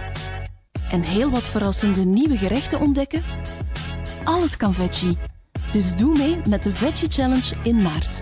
En 0.90 1.02
heel 1.02 1.30
wat 1.30 1.48
verrassende 1.48 2.04
nieuwe 2.04 2.36
gerechten 2.36 2.80
ontdekken? 2.80 3.22
Alles 4.24 4.56
kan 4.56 4.74
veggie. 4.74 5.16
Dus 5.74 5.96
doe 5.96 6.16
mee 6.18 6.36
met 6.48 6.62
de 6.62 6.74
Veggie 6.74 7.08
Challenge 7.10 7.54
in 7.62 7.82
maart. 7.82 8.20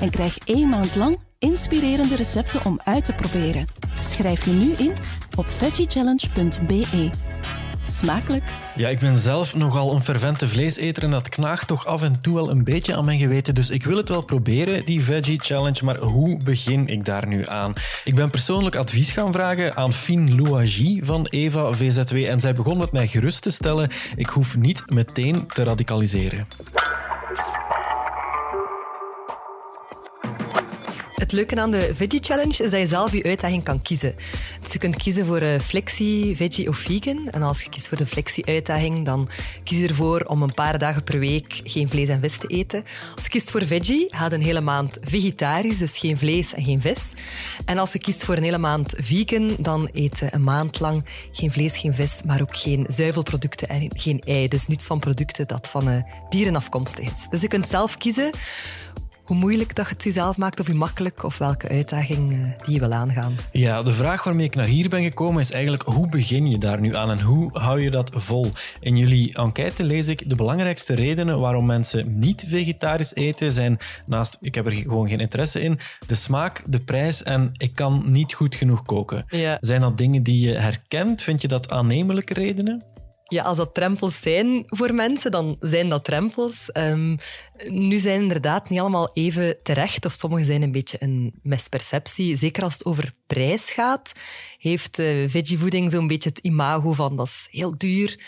En 0.00 0.10
krijg 0.10 0.38
één 0.38 0.68
maand 0.68 0.96
lang 0.96 1.18
inspirerende 1.38 2.16
recepten 2.16 2.64
om 2.64 2.80
uit 2.84 3.04
te 3.04 3.12
proberen. 3.12 3.64
Schrijf 4.00 4.44
je 4.44 4.52
nu 4.52 4.72
in 4.72 4.92
op 5.36 5.46
veggiechallenge.be. 5.46 7.10
Smakelijk! 7.86 8.44
Ja, 8.74 8.88
ik 8.88 8.98
ben 8.98 9.16
zelf 9.16 9.54
nogal 9.54 9.94
een 9.94 10.02
fervente 10.02 10.48
vleeseter 10.48 11.02
en 11.02 11.10
dat 11.10 11.28
knaagt 11.28 11.66
toch 11.66 11.86
af 11.86 12.02
en 12.02 12.20
toe 12.20 12.34
wel 12.34 12.50
een 12.50 12.64
beetje 12.64 12.96
aan 12.96 13.04
mijn 13.04 13.18
geweten. 13.18 13.54
Dus 13.54 13.70
ik 13.70 13.84
wil 13.84 13.96
het 13.96 14.08
wel 14.08 14.22
proberen, 14.22 14.84
die 14.84 15.02
Veggie 15.02 15.40
Challenge, 15.42 15.84
maar 15.84 15.98
hoe 15.98 16.42
begin 16.42 16.88
ik 16.88 17.04
daar 17.04 17.26
nu 17.26 17.46
aan? 17.46 17.72
Ik 18.04 18.14
ben 18.14 18.30
persoonlijk 18.30 18.76
advies 18.76 19.10
gaan 19.10 19.32
vragen 19.32 19.76
aan 19.76 19.92
Fien 19.92 20.34
Louagie 20.34 21.04
van 21.04 21.26
Eva 21.26 21.72
VZW 21.72 22.14
en 22.16 22.40
zij 22.40 22.52
begon 22.52 22.78
met 22.78 22.92
mij 22.92 23.06
gerust 23.06 23.42
te 23.42 23.50
stellen. 23.50 23.90
Ik 24.16 24.28
hoef 24.28 24.56
niet 24.56 24.82
meteen 24.90 25.46
te 25.46 25.62
radicaliseren. 25.62 26.46
Het 31.22 31.32
leuke 31.32 31.60
aan 31.60 31.70
de 31.70 31.90
Veggie 31.94 32.22
Challenge 32.22 32.64
is 32.64 32.70
dat 32.70 32.80
je 32.80 32.86
zelf 32.86 33.12
je 33.12 33.22
uitdaging 33.22 33.62
kan 33.62 33.82
kiezen. 33.82 34.14
Dus 34.62 34.72
je 34.72 34.78
kunt 34.78 34.96
kiezen 34.96 35.26
voor 35.26 35.42
uh, 35.42 35.58
flexie, 35.60 36.36
veggie 36.36 36.68
of 36.68 36.76
vegan. 36.76 37.30
En 37.30 37.42
als 37.42 37.62
je 37.62 37.68
kiest 37.68 37.88
voor 37.88 37.96
de 37.96 38.06
flexie-uitdaging, 38.06 39.04
dan 39.04 39.28
kies 39.64 39.78
je 39.78 39.88
ervoor 39.88 40.20
om 40.20 40.42
een 40.42 40.54
paar 40.54 40.78
dagen 40.78 41.04
per 41.04 41.18
week 41.18 41.60
geen 41.64 41.88
vlees 41.88 42.08
en 42.08 42.20
vis 42.20 42.38
te 42.38 42.46
eten. 42.46 42.84
Als 43.14 43.22
je 43.22 43.28
kiest 43.28 43.50
voor 43.50 43.66
veggie, 43.66 44.06
gaat 44.10 44.32
een 44.32 44.42
hele 44.42 44.60
maand 44.60 44.98
vegetarisch, 45.00 45.78
dus 45.78 45.98
geen 45.98 46.18
vlees 46.18 46.54
en 46.54 46.64
geen 46.64 46.80
vis. 46.80 47.12
En 47.64 47.78
als 47.78 47.92
je 47.92 47.98
kiest 47.98 48.24
voor 48.24 48.36
een 48.36 48.42
hele 48.42 48.58
maand 48.58 48.94
vegan, 48.96 49.56
dan 49.58 49.88
eet 49.92 50.18
je 50.18 50.28
een 50.30 50.44
maand 50.44 50.80
lang 50.80 51.04
geen 51.32 51.52
vlees, 51.52 51.76
geen 51.76 51.94
vis, 51.94 52.20
maar 52.24 52.40
ook 52.40 52.56
geen 52.56 52.84
zuivelproducten 52.88 53.68
en 53.68 53.88
geen 53.94 54.20
ei. 54.20 54.48
Dus 54.48 54.66
niets 54.66 54.86
van 54.86 54.98
producten 54.98 55.48
dat 55.48 55.68
van 55.68 55.88
uh, 55.88 56.02
dieren 56.28 56.56
afkomstig 56.56 57.10
is. 57.10 57.26
Dus 57.30 57.40
je 57.40 57.48
kunt 57.48 57.68
zelf 57.68 57.96
kiezen 57.96 58.30
hoe 59.32 59.40
moeilijk 59.40 59.74
dat 59.74 59.86
je 59.86 59.92
het 59.92 60.04
jezelf 60.04 60.36
maakt 60.36 60.60
of 60.60 60.66
hoe 60.66 60.76
makkelijk 60.76 61.22
of 61.24 61.38
welke 61.38 61.68
uitdaging 61.68 62.32
eh, 62.32 62.64
die 62.64 62.74
je 62.74 62.80
wil 62.80 62.92
aangaan. 62.92 63.36
Ja, 63.52 63.82
de 63.82 63.92
vraag 63.92 64.24
waarmee 64.24 64.46
ik 64.46 64.54
naar 64.54 64.66
hier 64.66 64.88
ben 64.88 65.02
gekomen 65.02 65.40
is 65.40 65.50
eigenlijk 65.50 65.82
hoe 65.82 66.08
begin 66.08 66.50
je 66.50 66.58
daar 66.58 66.80
nu 66.80 66.96
aan 66.96 67.10
en 67.10 67.20
hoe 67.20 67.50
hou 67.52 67.80
je 67.80 67.90
dat 67.90 68.10
vol? 68.14 68.50
In 68.80 68.96
jullie 68.96 69.34
enquête 69.34 69.84
lees 69.84 70.08
ik 70.08 70.28
de 70.28 70.34
belangrijkste 70.34 70.94
redenen 70.94 71.40
waarom 71.40 71.66
mensen 71.66 72.18
niet 72.18 72.44
vegetarisch 72.48 73.14
eten 73.14 73.52
zijn 73.52 73.78
naast, 74.06 74.38
ik 74.40 74.54
heb 74.54 74.66
er 74.66 74.72
gewoon 74.72 75.08
geen 75.08 75.20
interesse 75.20 75.60
in, 75.60 75.78
de 76.06 76.14
smaak, 76.14 76.62
de 76.66 76.80
prijs 76.80 77.22
en 77.22 77.50
ik 77.56 77.74
kan 77.74 78.04
niet 78.06 78.34
goed 78.34 78.54
genoeg 78.54 78.82
koken. 78.82 79.24
Zijn 79.60 79.80
dat 79.80 79.98
dingen 79.98 80.22
die 80.22 80.48
je 80.48 80.54
herkent? 80.54 81.22
Vind 81.22 81.42
je 81.42 81.48
dat 81.48 81.70
aannemelijke 81.70 82.34
redenen? 82.34 82.91
Ja, 83.32 83.42
als 83.42 83.56
dat 83.56 83.74
drempels 83.74 84.20
zijn 84.20 84.64
voor 84.66 84.94
mensen, 84.94 85.30
dan 85.30 85.56
zijn 85.60 85.88
dat 85.88 86.04
drempels. 86.04 86.70
Um, 86.72 87.16
nu 87.64 87.98
zijn 87.98 88.22
inderdaad 88.22 88.68
niet 88.68 88.80
allemaal 88.80 89.10
even 89.12 89.62
terecht, 89.62 90.04
of 90.04 90.12
sommige 90.12 90.44
zijn 90.44 90.62
een 90.62 90.72
beetje 90.72 90.96
een 91.00 91.34
misperceptie. 91.42 92.36
Zeker 92.36 92.62
als 92.62 92.72
het 92.72 92.84
over 92.84 93.14
prijs 93.26 93.70
gaat, 93.70 94.12
heeft 94.58 94.98
uh, 94.98 95.28
veggievoeding 95.28 95.90
zo'n 95.90 96.06
beetje 96.06 96.28
het 96.28 96.38
imago 96.38 96.92
van 96.92 97.16
dat 97.16 97.26
is 97.26 97.48
heel 97.50 97.78
duur. 97.78 98.20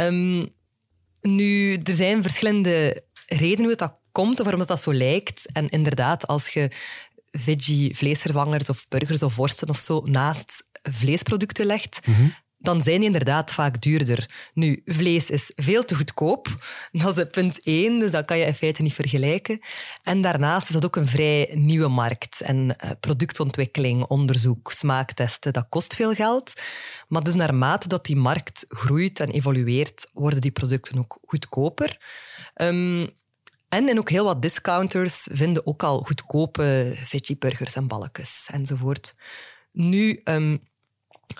Um, 0.00 0.48
nu, 1.20 1.74
er 1.74 1.94
zijn 1.94 2.22
verschillende 2.22 3.04
redenen 3.26 3.64
hoe 3.64 3.76
dat 3.76 3.98
komt, 4.12 4.40
of 4.40 4.46
waarom 4.46 4.66
dat 4.66 4.82
zo 4.82 4.94
lijkt. 4.94 5.52
En 5.52 5.68
inderdaad, 5.68 6.26
als 6.26 6.48
je 6.48 6.70
veggie 7.30 7.96
vleesvervangers 7.96 8.68
of 8.68 8.88
burgers 8.88 9.22
of 9.22 9.36
worsten 9.36 9.68
of 9.68 9.78
zo 9.78 10.00
naast 10.04 10.66
vleesproducten 10.82 11.66
legt, 11.66 12.00
dan 12.62 12.82
zijn 12.82 12.96
die 12.96 13.06
inderdaad 13.06 13.52
vaak 13.52 13.82
duurder. 13.82 14.50
Nu, 14.54 14.82
vlees 14.84 15.30
is 15.30 15.52
veel 15.54 15.84
te 15.84 15.94
goedkoop. 15.94 16.48
Dat 16.92 17.10
is 17.10 17.16
het 17.16 17.30
punt 17.30 17.62
één, 17.62 17.98
dus 17.98 18.10
dat 18.10 18.24
kan 18.24 18.38
je 18.38 18.44
in 18.44 18.54
feite 18.54 18.82
niet 18.82 18.94
vergelijken. 18.94 19.60
En 20.02 20.20
daarnaast 20.20 20.68
is 20.68 20.74
dat 20.74 20.84
ook 20.84 20.96
een 20.96 21.06
vrij 21.06 21.50
nieuwe 21.54 21.88
markt. 21.88 22.40
En 22.40 22.76
eh, 22.76 22.90
productontwikkeling, 23.00 24.04
onderzoek, 24.04 24.72
smaaktesten, 24.72 25.52
dat 25.52 25.66
kost 25.68 25.94
veel 25.94 26.12
geld. 26.12 26.52
Maar 27.08 27.22
dus 27.22 27.34
naarmate 27.34 27.88
dat 27.88 28.04
die 28.04 28.16
markt 28.16 28.64
groeit 28.68 29.20
en 29.20 29.30
evolueert, 29.30 30.10
worden 30.12 30.40
die 30.40 30.50
producten 30.50 30.98
ook 30.98 31.18
goedkoper. 31.24 31.98
Um, 32.54 33.08
en, 33.68 33.88
en 33.88 33.98
ook 33.98 34.10
heel 34.10 34.24
wat 34.24 34.42
discounters 34.42 35.28
vinden 35.30 35.66
ook 35.66 35.82
al 35.82 36.02
goedkope 36.02 36.94
veggieburgers 37.04 37.76
en 37.76 37.88
balkjes 37.88 38.48
enzovoort. 38.52 39.14
Nu, 39.72 40.20
um, 40.24 40.62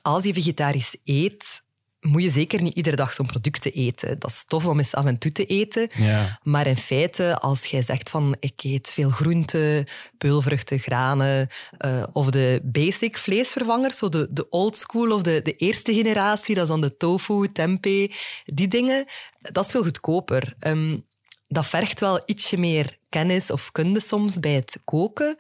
als 0.02 0.24
je 0.24 0.34
vegetarisch 0.34 0.96
eet, 1.04 1.62
moet 2.02 2.22
je 2.22 2.30
zeker 2.30 2.62
niet 2.62 2.74
iedere 2.74 2.96
dag 2.96 3.12
zo'n 3.12 3.26
producten 3.26 3.72
eten. 3.72 4.18
Dat 4.18 4.30
is 4.30 4.42
tof 4.46 4.66
om 4.66 4.78
eens 4.78 4.94
af 4.94 5.04
en 5.04 5.18
toe 5.18 5.32
te 5.32 5.44
eten. 5.44 5.88
Ja. 5.94 6.38
Maar 6.42 6.66
in 6.66 6.76
feite, 6.76 7.38
als 7.38 7.64
jij 7.64 7.82
zegt 7.82 8.10
van 8.10 8.36
ik 8.40 8.62
eet 8.62 8.90
veel 8.92 9.10
groenten, 9.10 9.86
peulvruchten, 10.18 10.78
granen 10.78 11.48
uh, 11.78 12.02
of 12.12 12.30
de 12.30 12.60
basic 12.62 13.18
vleesvervangers, 13.18 13.98
zo 13.98 14.08
de, 14.08 14.26
de 14.30 14.48
old 14.48 14.76
school 14.76 15.10
of 15.10 15.22
de, 15.22 15.40
de 15.42 15.52
eerste 15.52 15.94
generatie, 15.94 16.54
dat 16.54 16.64
is 16.64 16.70
dan 16.70 16.80
de 16.80 16.96
tofu, 16.96 17.52
tempeh, 17.52 18.12
die 18.44 18.68
dingen, 18.68 19.04
dat 19.40 19.64
is 19.64 19.70
veel 19.70 19.82
goedkoper. 19.82 20.54
Um, 20.66 21.04
dat 21.48 21.66
vergt 21.66 22.00
wel 22.00 22.22
ietsje 22.24 22.56
meer 22.56 22.96
kennis 23.08 23.50
of 23.50 23.72
kunde 23.72 24.00
soms 24.00 24.40
bij 24.40 24.52
het 24.52 24.80
koken. 24.84 25.36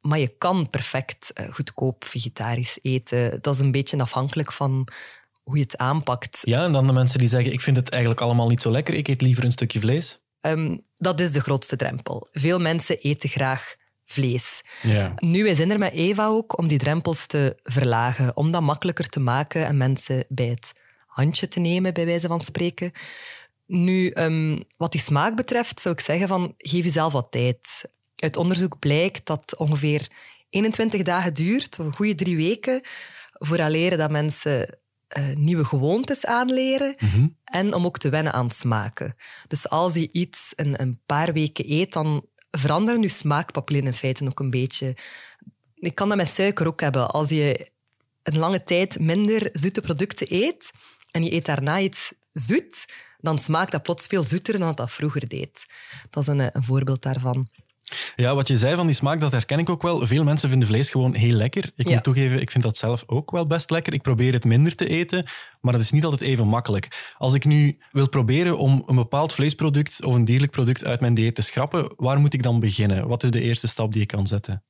Maar 0.00 0.18
je 0.18 0.34
kan 0.38 0.70
perfect 0.70 1.30
uh, 1.34 1.52
goedkoop 1.52 2.04
vegetarisch 2.04 2.78
eten. 2.82 3.38
Dat 3.42 3.54
is 3.54 3.60
een 3.60 3.72
beetje 3.72 4.00
afhankelijk 4.00 4.52
van 4.52 4.88
hoe 5.42 5.56
je 5.56 5.62
het 5.62 5.76
aanpakt. 5.76 6.38
Ja, 6.42 6.64
en 6.64 6.72
dan 6.72 6.86
de 6.86 6.92
mensen 6.92 7.18
die 7.18 7.28
zeggen, 7.28 7.52
ik 7.52 7.60
vind 7.60 7.76
het 7.76 7.90
eigenlijk 7.90 8.22
allemaal 8.22 8.48
niet 8.48 8.62
zo 8.62 8.70
lekker, 8.70 8.94
ik 8.94 9.08
eet 9.08 9.20
liever 9.20 9.44
een 9.44 9.52
stukje 9.52 9.80
vlees. 9.80 10.20
Um, 10.40 10.86
dat 10.96 11.20
is 11.20 11.32
de 11.32 11.40
grootste 11.40 11.76
drempel. 11.76 12.28
Veel 12.32 12.58
mensen 12.58 12.98
eten 12.98 13.28
graag 13.28 13.74
vlees. 14.04 14.62
Ja. 14.82 15.12
Nu, 15.16 15.42
wij 15.42 15.54
zijn 15.54 15.70
er 15.70 15.78
met 15.78 15.92
Eva 15.92 16.26
ook 16.26 16.58
om 16.58 16.68
die 16.68 16.78
drempels 16.78 17.26
te 17.26 17.58
verlagen, 17.62 18.36
om 18.36 18.50
dat 18.50 18.62
makkelijker 18.62 19.08
te 19.08 19.20
maken 19.20 19.66
en 19.66 19.76
mensen 19.76 20.24
bij 20.28 20.46
het 20.46 20.72
handje 21.06 21.48
te 21.48 21.60
nemen, 21.60 21.94
bij 21.94 22.06
wijze 22.06 22.26
van 22.26 22.40
spreken. 22.40 22.92
Nu, 23.66 24.12
um, 24.14 24.64
wat 24.76 24.92
die 24.92 25.00
smaak 25.00 25.36
betreft, 25.36 25.80
zou 25.80 25.94
ik 25.94 26.00
zeggen 26.00 26.28
van 26.28 26.54
geef 26.56 26.84
jezelf 26.84 27.12
wat 27.12 27.30
tijd. 27.30 27.90
Uit 28.20 28.36
onderzoek 28.36 28.78
blijkt 28.78 29.26
dat 29.26 29.56
ongeveer 29.56 30.08
21 30.50 31.02
dagen 31.02 31.34
duurt, 31.34 31.78
of 31.78 31.86
een 31.86 31.94
goede 31.94 32.14
drie 32.14 32.36
weken, 32.36 32.80
voor 33.32 33.68
leren 33.68 33.98
dat 33.98 34.10
mensen 34.10 34.78
uh, 35.18 35.36
nieuwe 35.36 35.64
gewoontes 35.64 36.26
aanleren 36.26 36.94
Mm 36.98 37.08
-hmm. 37.08 37.36
en 37.44 37.74
om 37.74 37.84
ook 37.84 37.98
te 37.98 38.08
wennen 38.08 38.32
aan 38.32 38.50
smaken. 38.50 39.16
Dus 39.48 39.68
als 39.68 39.94
je 39.94 40.08
iets 40.12 40.52
een, 40.56 40.80
een 40.80 41.00
paar 41.06 41.32
weken 41.32 41.72
eet, 41.72 41.92
dan 41.92 42.26
veranderen 42.50 43.02
je 43.02 43.08
smaakpapillen 43.08 43.86
in 43.86 43.94
feite 43.94 44.26
ook 44.26 44.40
een 44.40 44.50
beetje. 44.50 44.96
Ik 45.74 45.94
kan 45.94 46.08
dat 46.08 46.16
met 46.16 46.28
suiker 46.28 46.66
ook 46.66 46.80
hebben. 46.80 47.10
Als 47.10 47.28
je 47.28 47.70
een 48.22 48.38
lange 48.38 48.62
tijd 48.62 48.98
minder 48.98 49.48
zoete 49.52 49.80
producten 49.80 50.26
eet 50.30 50.70
en 51.10 51.24
je 51.24 51.32
eet 51.32 51.44
daarna 51.44 51.78
iets 51.78 52.12
zoet, 52.32 52.84
dan 53.18 53.38
smaakt 53.38 53.72
dat 53.72 53.82
plots 53.82 54.06
veel 54.06 54.22
zoeter 54.22 54.58
dan 54.58 54.74
dat 54.74 54.92
vroeger 54.92 55.28
deed. 55.28 55.66
Dat 56.10 56.22
is 56.22 56.28
een, 56.28 56.56
een 56.56 56.64
voorbeeld 56.64 57.02
daarvan. 57.02 57.48
Ja, 58.16 58.34
wat 58.34 58.48
je 58.48 58.56
zei 58.56 58.76
van 58.76 58.86
die 58.86 58.94
smaak, 58.94 59.20
dat 59.20 59.32
herken 59.32 59.58
ik 59.58 59.68
ook 59.68 59.82
wel. 59.82 60.06
Veel 60.06 60.24
mensen 60.24 60.48
vinden 60.50 60.68
vlees 60.68 60.90
gewoon 60.90 61.14
heel 61.14 61.32
lekker. 61.32 61.70
Ik 61.76 61.88
Ja. 61.88 61.92
moet 61.94 62.02
toegeven, 62.02 62.40
ik 62.40 62.50
vind 62.50 62.64
dat 62.64 62.76
zelf 62.76 63.02
ook 63.06 63.30
wel 63.30 63.46
best 63.46 63.70
lekker. 63.70 63.92
Ik 63.92 64.02
probeer 64.02 64.32
het 64.32 64.44
minder 64.44 64.74
te 64.74 64.88
eten, 64.88 65.26
maar 65.60 65.72
het 65.72 65.82
is 65.82 65.90
niet 65.90 66.04
altijd 66.04 66.20
even 66.22 66.46
makkelijk. 66.46 67.14
Als 67.18 67.34
ik 67.34 67.44
nu 67.44 67.78
wil 67.92 68.08
proberen 68.08 68.58
om 68.58 68.82
een 68.86 68.94
bepaald 68.94 69.32
vleesproduct 69.32 70.04
of 70.04 70.14
een 70.14 70.24
dierlijk 70.24 70.52
product 70.52 70.84
uit 70.84 71.00
mijn 71.00 71.14
dieet 71.14 71.34
te 71.34 71.42
schrappen, 71.42 71.92
waar 71.96 72.20
moet 72.20 72.34
ik 72.34 72.42
dan 72.42 72.60
beginnen? 72.60 73.08
Wat 73.08 73.22
is 73.22 73.30
de 73.30 73.40
eerste 73.40 73.66
stap 73.68 73.92
die 73.92 74.02
ik 74.02 74.08
kan 74.08 74.26
zetten? 74.26 74.62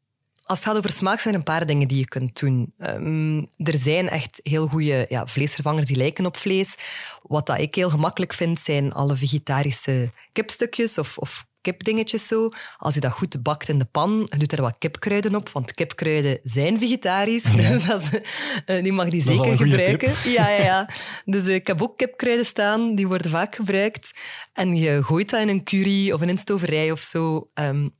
Als 0.45 0.59
het 0.59 0.69
gaat 0.69 0.77
over 0.77 0.91
smaak, 0.91 1.21
zijn 1.21 1.35
er 1.35 1.41
een 1.41 1.47
paar 1.47 1.67
dingen 1.67 1.89
die 1.89 1.99
je 1.99 2.09
kunt 2.09 2.41
doen. 2.41 2.73
Um, 2.79 3.49
er 3.57 3.79
zijn 3.79 4.09
echt 4.09 4.41
heel 4.43 4.67
goede 4.67 5.07
ja, 5.09 5.27
vleesvervangers 5.27 5.87
die 5.87 5.97
lijken 5.97 6.27
op 6.27 6.37
vlees. 6.37 6.75
Wat 7.23 7.47
dat 7.47 7.59
ik 7.59 7.75
heel 7.75 7.91
gemakkelijk 7.91 8.33
vind, 8.33 8.61
zijn 8.61 8.93
alle 8.93 9.17
vegetarische 9.17 10.13
kipstukjes 10.33 10.99
of, 10.99 11.19
of 11.19 11.47
kipdingetjes 11.61 12.27
zo. 12.27 12.49
Als 12.77 12.95
je 12.95 13.01
dat 13.01 13.13
goed 13.13 13.43
bakt 13.43 13.69
in 13.69 13.79
de 13.79 13.85
pan, 13.85 14.27
je 14.31 14.39
doet 14.39 14.53
er 14.53 14.63
wat 14.63 14.79
kipkruiden 14.79 15.35
op, 15.35 15.49
want 15.49 15.73
kipkruiden 15.73 16.41
zijn 16.43 16.79
vegetarisch. 16.79 17.45
Ja. 17.45 17.69
Dus 17.81 17.87
dat 17.87 18.01
is, 18.01 18.21
eh, 18.65 18.83
die 18.83 18.93
mag 18.93 19.09
die 19.09 19.25
Dat 19.25 19.37
zeker 19.37 19.57
gebruiken. 19.57 20.15
Ja, 20.25 20.49
ja, 20.49 20.63
ja. 20.63 20.89
Dus 21.25 21.47
eh, 21.47 21.55
ik 21.55 21.67
heb 21.67 21.83
ook 21.83 21.97
kipkruiden 21.97 22.47
staan, 22.47 22.95
die 22.95 23.09
worden 23.09 23.31
vaak 23.31 23.55
gebruikt. 23.55 24.11
En 24.53 24.77
je 24.77 25.05
gooit 25.05 25.31
dat 25.31 25.41
in 25.41 25.49
een 25.49 25.65
curry 25.65 26.11
of 26.13 26.23
in 26.23 26.29
een 26.29 26.39
stoverij 26.39 26.91
of 26.91 27.01
zo. 27.01 27.51
Um, 27.55 27.99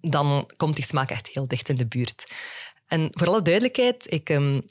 dan 0.00 0.50
komt 0.56 0.74
die 0.74 0.84
smaak 0.84 1.10
echt 1.10 1.28
heel 1.32 1.48
dicht 1.48 1.68
in 1.68 1.76
de 1.76 1.86
buurt. 1.86 2.30
En 2.86 3.08
voor 3.10 3.26
alle 3.26 3.42
duidelijkheid, 3.42 4.12
ik, 4.12 4.28
um, 4.28 4.66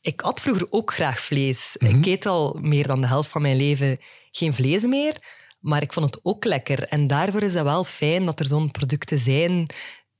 ik 0.00 0.22
at 0.22 0.40
vroeger 0.40 0.66
ook 0.70 0.92
graag 0.92 1.20
vlees. 1.20 1.76
Mhm. 1.78 1.98
Ik 1.98 2.06
eet 2.06 2.26
al 2.26 2.58
meer 2.60 2.86
dan 2.86 3.00
de 3.00 3.06
helft 3.06 3.28
van 3.28 3.42
mijn 3.42 3.56
leven 3.56 4.00
geen 4.30 4.54
vlees 4.54 4.82
meer, 4.82 5.16
maar 5.58 5.82
ik 5.82 5.92
vond 5.92 6.06
het 6.06 6.20
ook 6.22 6.44
lekker. 6.44 6.82
En 6.82 7.06
daarvoor 7.06 7.42
is 7.42 7.54
het 7.54 7.62
wel 7.62 7.84
fijn 7.84 8.24
dat 8.24 8.40
er 8.40 8.46
zo'n 8.46 8.70
producten 8.70 9.18
zijn 9.18 9.66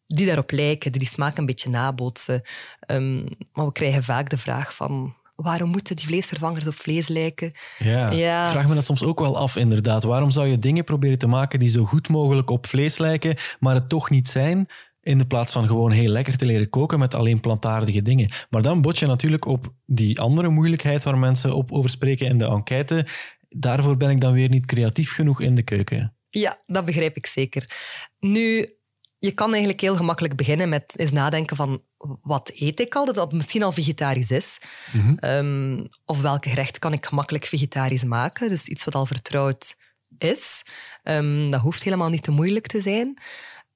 die 0.07 0.27
daarop 0.27 0.51
lijken, 0.51 0.91
die 0.93 1.01
die 1.01 1.11
smaak 1.11 1.39
een 1.39 1.47
beetje 1.47 1.71
nabootsen. 1.71 2.43
Um, 2.87 3.25
maar 3.53 3.67
we 3.67 3.73
krijgen 3.73 4.03
vaak 4.03 4.31
de 4.31 4.39
vraag 4.39 4.75
van... 4.75 5.17
Waarom 5.35 5.71
moeten 5.71 5.97
die 5.97 6.07
vleesvervangers 6.07 6.67
op 6.67 6.75
vlees 6.75 7.09
lijken? 7.09 7.53
Ja, 7.79 8.11
Ja. 8.11 8.45
ik 8.45 8.51
vraag 8.51 8.69
me 8.69 8.75
dat 8.75 8.85
soms 8.85 9.03
ook 9.05 9.21
wel 9.21 9.39
af, 9.39 9.57
inderdaad. 9.57 10.05
Waarom 10.05 10.31
zou 10.31 10.47
je 10.47 10.59
dingen 10.59 10.85
proberen 10.85 11.19
te 11.19 11.27
maken 11.27 11.59
die 11.59 11.69
zo 11.69 11.85
goed 11.85 12.09
mogelijk 12.09 12.51
op 12.51 12.67
vlees 12.67 12.99
lijken, 12.99 13.37
maar 13.61 13.75
het 13.75 13.89
toch 13.89 14.11
niet 14.11 14.29
zijn, 14.29 14.67
in 15.03 15.19
de 15.19 15.27
plaats 15.27 15.53
van 15.53 15.67
gewoon 15.67 15.91
heel 15.91 16.09
lekker 16.11 16.37
te 16.37 16.47
leren 16.47 16.71
koken 16.71 16.99
met 16.99 17.15
alleen 17.15 17.41
plantaardige 17.41 18.03
dingen? 18.03 18.31
Maar 18.51 18.63
dan 18.63 18.83
bot 18.83 18.99
je 18.99 19.07
natuurlijk 19.07 19.45
op 19.45 19.73
die 19.87 20.21
andere 20.21 20.49
moeilijkheid 20.49 21.05
waar 21.05 21.19
mensen 21.19 21.55
op 21.55 21.73
over 21.73 21.91
spreken 21.91 22.27
in 22.27 22.39
de 22.39 22.47
enquête. 22.47 23.05
Daarvoor 23.49 23.97
ben 23.97 24.11
ik 24.11 24.21
dan 24.21 24.33
weer 24.33 24.49
niet 24.49 24.67
creatief 24.67 25.13
genoeg 25.13 25.41
in 25.41 25.55
de 25.55 25.63
keuken. 25.63 26.17
Ja, 26.31 26.63
dat 26.67 26.85
begrijp 26.85 27.17
ik 27.17 27.27
zeker. 27.27 27.77
Nu, 28.19 28.75
je 29.19 29.33
kan 29.33 29.51
eigenlijk 29.51 29.81
heel 29.81 29.97
gemakkelijk 29.97 30.37
beginnen 30.37 30.69
met 30.69 30.93
eens 30.97 31.13
nadenken 31.13 31.57
van 31.57 31.83
wat 32.23 32.51
eet 32.55 32.81
ik 32.81 32.95
al, 32.95 33.05
dat 33.05 33.15
dat 33.15 33.33
misschien 33.33 33.63
al 33.63 33.73
vegetarisch 33.73 34.31
is. 34.31 34.59
Mhm. 34.93 35.17
Um, 35.21 35.89
of 36.05 36.21
welke 36.21 36.49
gerecht 36.49 36.79
kan 36.79 36.93
ik 36.93 37.07
gemakkelijk 37.07 37.45
vegetarisch 37.45 38.05
maken. 38.05 38.49
Dus 38.49 38.67
iets 38.67 38.85
wat 38.85 38.95
al 38.95 39.07
vertrouwd 39.07 39.77
is. 40.19 40.63
Um, 41.03 41.51
dat 41.51 41.61
hoeft 41.61 41.83
helemaal 41.83 42.09
niet 42.09 42.23
te 42.23 42.31
moeilijk 42.31 42.67
te 42.67 42.83
zijn. 42.83 43.19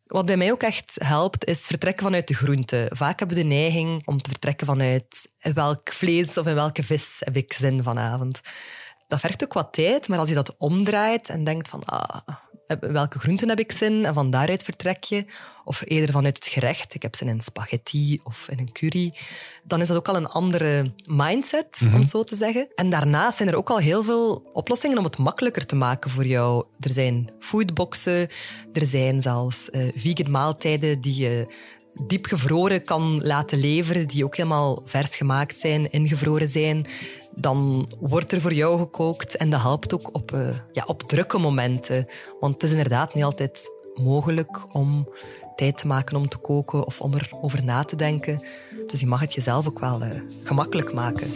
Wat 0.02 0.26
bij 0.26 0.36
mij 0.36 0.52
ook 0.52 0.62
echt 0.62 0.96
helpt, 1.04 1.44
is 1.44 1.62
vertrekken 1.62 2.04
vanuit 2.04 2.28
de 2.28 2.34
groente. 2.34 2.90
Vaak 2.94 3.18
hebben 3.18 3.36
we 3.36 3.42
de 3.42 3.48
neiging 3.48 4.06
om 4.06 4.22
te 4.22 4.30
vertrekken 4.30 4.66
vanuit 4.66 5.28
welk 5.38 5.92
vlees 5.92 6.38
of 6.38 6.46
in 6.46 6.54
welke 6.54 6.84
vis 6.84 7.16
heb 7.18 7.36
ik 7.36 7.52
zin 7.52 7.82
vanavond. 7.82 8.40
Dat 9.12 9.20
vergt 9.20 9.44
ook 9.44 9.52
wat 9.52 9.72
tijd, 9.72 10.08
maar 10.08 10.18
als 10.18 10.28
je 10.28 10.34
dat 10.34 10.54
omdraait 10.58 11.28
en 11.28 11.44
denkt 11.44 11.68
van 11.68 11.84
ah, 11.84 12.16
welke 12.80 13.18
groenten 13.18 13.48
heb 13.48 13.58
ik 13.58 13.72
zin 13.72 14.04
en 14.04 14.14
van 14.14 14.30
daaruit 14.30 14.62
vertrek 14.62 15.04
je, 15.04 15.24
of 15.64 15.82
eerder 15.84 16.12
vanuit 16.14 16.36
het 16.36 16.46
gerecht, 16.46 16.94
ik 16.94 17.02
heb 17.02 17.16
zin 17.16 17.28
in 17.28 17.40
spaghetti 17.40 18.20
of 18.24 18.48
in 18.50 18.58
een 18.58 18.72
curry, 18.72 19.12
dan 19.64 19.80
is 19.80 19.88
dat 19.88 19.96
ook 19.96 20.08
al 20.08 20.16
een 20.16 20.26
andere 20.26 20.92
mindset, 21.04 21.80
Mhm. 21.80 21.94
om 21.94 22.00
het 22.00 22.08
zo 22.08 22.22
te 22.24 22.34
zeggen. 22.34 22.68
En 22.74 22.90
daarnaast 22.90 23.36
zijn 23.36 23.48
er 23.48 23.56
ook 23.56 23.70
al 23.70 23.78
heel 23.78 24.02
veel 24.02 24.50
oplossingen 24.52 24.98
om 24.98 25.04
het 25.04 25.18
makkelijker 25.18 25.66
te 25.66 25.76
maken 25.76 26.10
voor 26.10 26.26
jou. 26.26 26.64
Er 26.80 26.92
zijn 26.92 27.30
foodboxen, 27.40 28.28
er 28.72 28.86
zijn 28.86 29.22
zelfs 29.22 29.70
eh, 29.70 29.88
vegan 29.94 30.30
maaltijden 30.30 31.00
die 31.00 31.20
je 31.20 31.54
diep 32.06 32.26
gevroren 32.26 32.84
kan 32.84 33.22
laten 33.22 33.58
leveren, 33.58 34.08
die 34.08 34.24
ook 34.24 34.36
helemaal 34.36 34.82
vers 34.84 35.16
gemaakt 35.16 35.56
zijn, 35.56 35.90
ingevroren 35.90 36.48
zijn. 36.48 36.86
Dan 37.34 37.88
wordt 38.00 38.32
er 38.32 38.40
voor 38.40 38.52
jou 38.52 38.78
gekookt 38.78 39.36
en 39.36 39.50
dat 39.50 39.60
helpt 39.60 39.94
ook 39.94 40.14
op, 40.14 40.32
uh, 40.32 40.48
ja, 40.72 40.84
op 40.86 41.02
drukke 41.02 41.38
momenten. 41.38 42.06
Want 42.40 42.54
het 42.54 42.62
is 42.62 42.70
inderdaad 42.70 43.14
niet 43.14 43.24
altijd 43.24 43.70
mogelijk 43.94 44.74
om 44.74 45.08
tijd 45.56 45.76
te 45.76 45.86
maken 45.86 46.16
om 46.16 46.28
te 46.28 46.38
koken 46.38 46.86
of 46.86 47.00
om 47.00 47.14
erover 47.14 47.64
na 47.64 47.84
te 47.84 47.96
denken. 47.96 48.42
Dus 48.86 49.00
je 49.00 49.06
mag 49.06 49.20
het 49.20 49.34
jezelf 49.34 49.66
ook 49.68 49.78
wel 49.78 50.02
uh, 50.02 50.10
gemakkelijk 50.42 50.92
maken. 50.92 51.30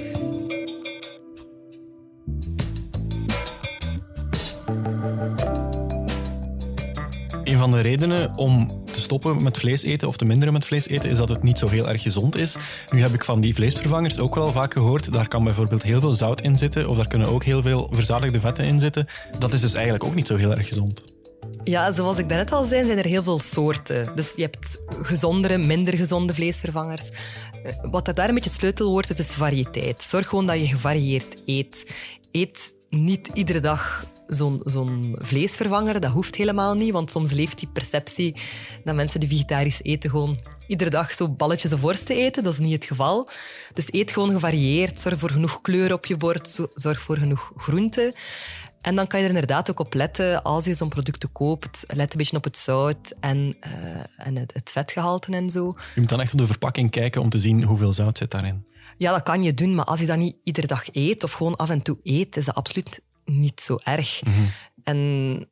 Een 7.45 7.59
van 7.59 7.71
de 7.71 7.81
redenen 7.81 8.37
om 8.37 8.85
te 8.97 9.03
stoppen 9.03 9.43
met 9.43 9.59
vlees 9.59 9.83
eten 9.83 10.09
of 10.09 10.17
te 10.17 10.25
minderen 10.25 10.53
met 10.53 10.65
vlees 10.65 10.88
eten 10.88 11.11
is 11.11 11.17
dat 11.17 11.29
het 11.29 11.43
niet 11.43 11.59
zo 11.59 11.69
heel 11.69 11.88
erg 11.88 12.03
gezond 12.03 12.37
is. 12.37 12.57
Nu 12.91 13.00
heb 13.00 13.15
ik 13.15 13.25
van 13.25 13.41
die 13.41 13.55
vleesvervangers 13.55 14.19
ook 14.19 14.35
wel 14.35 14.53
vaak 14.53 14.73
gehoord. 14.73 15.12
Daar 15.12 15.29
kan 15.29 15.45
bijvoorbeeld 15.45 15.83
heel 15.83 16.00
veel 16.00 16.15
zout 16.15 16.41
in 16.41 16.59
zitten 16.59 16.88
of 16.88 16.97
daar 16.97 17.09
kunnen 17.09 17.29
ook 17.29 17.45
heel 17.45 17.62
veel 17.62 17.88
verzadigde 17.91 18.41
vetten 18.41 18.65
in 18.65 18.81
zitten. 18.81 19.07
Dat 19.38 19.53
is 19.53 19.61
dus 19.61 19.75
eigenlijk 19.75 20.05
ook 20.05 20.15
niet 20.15 20.26
zo 20.26 20.37
heel 20.37 20.50
erg 20.50 20.69
gezond. 20.69 21.03
Ja, 21.65 21.93
zoals 21.93 22.19
ik 22.19 22.29
daarnet 22.29 22.53
al 22.53 22.65
zei, 22.65 22.85
zijn 22.85 22.99
er 22.99 23.05
heel 23.05 23.23
veel 23.23 23.38
soorten. 23.38 24.09
Dus 24.15 24.33
je 24.37 24.43
hebt 24.43 24.79
gezondere, 25.03 25.59
minder 25.59 25.95
gezonde 25.95 26.35
vleesvervangers. 26.35 27.11
Eh, 27.65 27.73
wat 27.91 28.11
daar 28.15 28.29
een 28.29 28.35
beetje 28.35 28.50
het 28.50 28.59
sleutelwoord 28.59 29.11
is, 29.11 29.19
is 29.19 29.35
variëteit. 29.35 30.03
Zorg 30.03 30.29
gewoon 30.29 30.47
dat 30.47 30.59
je 30.59 30.67
gevarieerd 30.67 31.37
eet. 31.47 31.87
Eet 32.33 32.73
niet 32.91 33.31
iedere 33.35 33.61
dag 33.61 34.07
zo'n 34.26 34.61
zo'n 34.64 35.16
vleesvervanger. 35.18 36.00
Dat 36.00 36.11
hoeft 36.11 36.37
helemaal 36.37 36.75
niet, 36.75 36.92
want 36.92 37.11
soms 37.11 37.30
leeft 37.30 37.59
die 37.59 37.68
perceptie 37.73 38.37
dat 38.85 38.95
mensen 38.95 39.21
die 39.21 39.28
vegetarisch 39.28 39.83
eten 39.83 40.11
gewoon 40.11 40.38
iedere 40.66 40.90
dag 40.90 41.12
zo 41.12 41.28
balletjes 41.28 41.73
of 41.73 41.80
worsten 41.80 42.16
eten. 42.16 42.45
Dat 42.45 42.52
is 42.52 42.59
niet 42.59 42.73
het 42.73 42.85
geval. 42.85 43.28
Dus 43.73 43.92
eet 43.92 44.12
gewoon 44.12 44.30
gevarieerd. 44.30 45.00
Zorg 45.00 45.18
voor 45.18 45.30
genoeg 45.30 45.61
kleur 45.61 45.92
op 45.92 46.06
je 46.06 46.16
bord. 46.16 46.61
Zorg 46.75 47.00
voor 47.00 47.16
genoeg 47.16 47.52
groenten. 47.56 48.14
En 48.87 48.95
dan 48.95 49.06
kan 49.06 49.21
je 49.21 49.26
er 49.26 49.33
inderdaad 49.33 49.71
ook 49.71 49.80
op 49.80 49.95
letten 49.95 50.42
als 50.42 50.64
je 50.64 50.75
zo'n 50.75 50.88
producten 50.88 51.33
koopt. 51.33 51.85
Let 51.87 52.12
een 52.12 52.18
beetje 52.18 52.37
op 52.37 52.45
het 52.45 52.56
zout 52.56 53.14
en, 53.21 53.56
uh, 53.66 54.26
en 54.26 54.37
het, 54.37 54.54
het, 54.54 54.71
vetgehalte 54.71 55.33
en 55.33 55.50
zo. 55.50 55.75
Je 55.95 56.00
moet 56.00 56.09
dan 56.09 56.21
echt 56.21 56.33
op 56.33 56.38
de 56.38 56.47
verpakking 56.47 56.90
kijken 56.90 57.21
om 57.21 57.30
te 57.30 57.40
zien 57.40 57.62
hoeveel 57.62 57.92
zout 57.92 58.18
zit 58.18 58.30
daarin. 58.30 58.66
Ja, 58.99 59.12
dat 59.12 59.23
kan 59.23 59.42
je 59.42 59.54
doen, 59.54 59.75
maar 59.75 59.85
als 59.85 60.00
je 60.00 60.06
dat 60.06 60.16
niet 60.16 60.37
iedere 60.42 60.66
dag 60.66 60.85
eet 60.92 61.25
of 61.25 61.33
gewoon 61.33 61.56
af 61.56 61.71
en 61.71 61.83
toe 61.83 61.99
eet, 62.02 62.37
is 62.37 62.45
dat 62.45 62.54
absoluut 62.54 63.00
niet 63.26 63.61
zo 63.61 63.78
erg. 63.83 64.23
Mhm. 64.23 64.45
En 64.83 65.49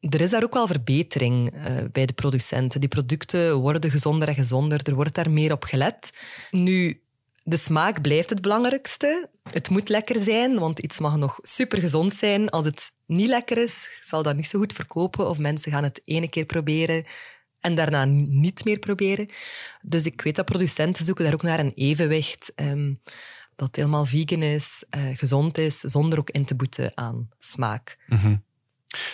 er 0.00 0.20
is 0.20 0.30
daar 0.30 0.42
ook 0.42 0.54
wel 0.54 0.66
verbetering 0.66 1.54
uh, 1.54 1.76
bij 1.92 2.06
de 2.06 2.12
producenten. 2.12 2.80
Die 2.80 2.88
producten 2.88 3.56
worden 3.56 3.90
gezonder 3.90 4.28
en 4.28 4.34
gezonder. 4.34 4.80
Er 4.82 4.94
wordt 4.94 5.14
daar 5.14 5.30
meer 5.30 5.52
op 5.52 5.64
gelet. 5.64 6.12
Nu, 6.50 7.00
de 7.42 7.56
smaak 7.56 8.00
blijft 8.00 8.30
het 8.30 8.40
belangrijkste. 8.40 9.28
Het 9.42 9.68
moet 9.68 9.88
lekker 9.88 10.20
zijn, 10.20 10.58
want 10.58 10.78
iets 10.78 10.98
mag 10.98 11.16
nog 11.16 11.38
super 11.42 11.80
gezond 11.80 12.12
zijn. 12.12 12.48
Als 12.50 12.64
het 12.64 12.92
niet 13.06 13.28
lekker 13.28 13.58
is, 13.58 13.98
zal 14.00 14.22
dat 14.22 14.36
niet 14.36 14.46
zo 14.46 14.58
goed 14.58 14.72
verkopen. 14.72 15.28
Of 15.28 15.38
mensen 15.38 15.72
gaan 15.72 15.84
het 15.84 16.00
ene 16.04 16.28
keer 16.28 16.44
proberen 16.44 17.04
en 17.60 17.74
daarna 17.74 18.04
niet 18.04 18.64
meer 18.64 18.78
proberen. 18.78 19.28
Dus 19.82 20.04
ik 20.04 20.20
weet 20.20 20.36
dat 20.36 20.44
producenten 20.44 21.04
zoeken 21.04 21.24
daar 21.24 21.34
ook 21.34 21.42
naar 21.42 21.58
een 21.58 21.72
evenwicht. 21.74 22.52
Um, 22.56 23.00
dat 23.56 23.76
helemaal 23.76 24.06
vegan 24.06 24.42
is, 24.42 24.84
uh, 24.96 25.16
gezond 25.16 25.58
is, 25.58 25.80
zonder 25.80 26.18
ook 26.18 26.30
in 26.30 26.44
te 26.44 26.54
boeten 26.54 26.96
aan 26.96 27.28
smaak. 27.38 27.98
Mm 28.06 28.44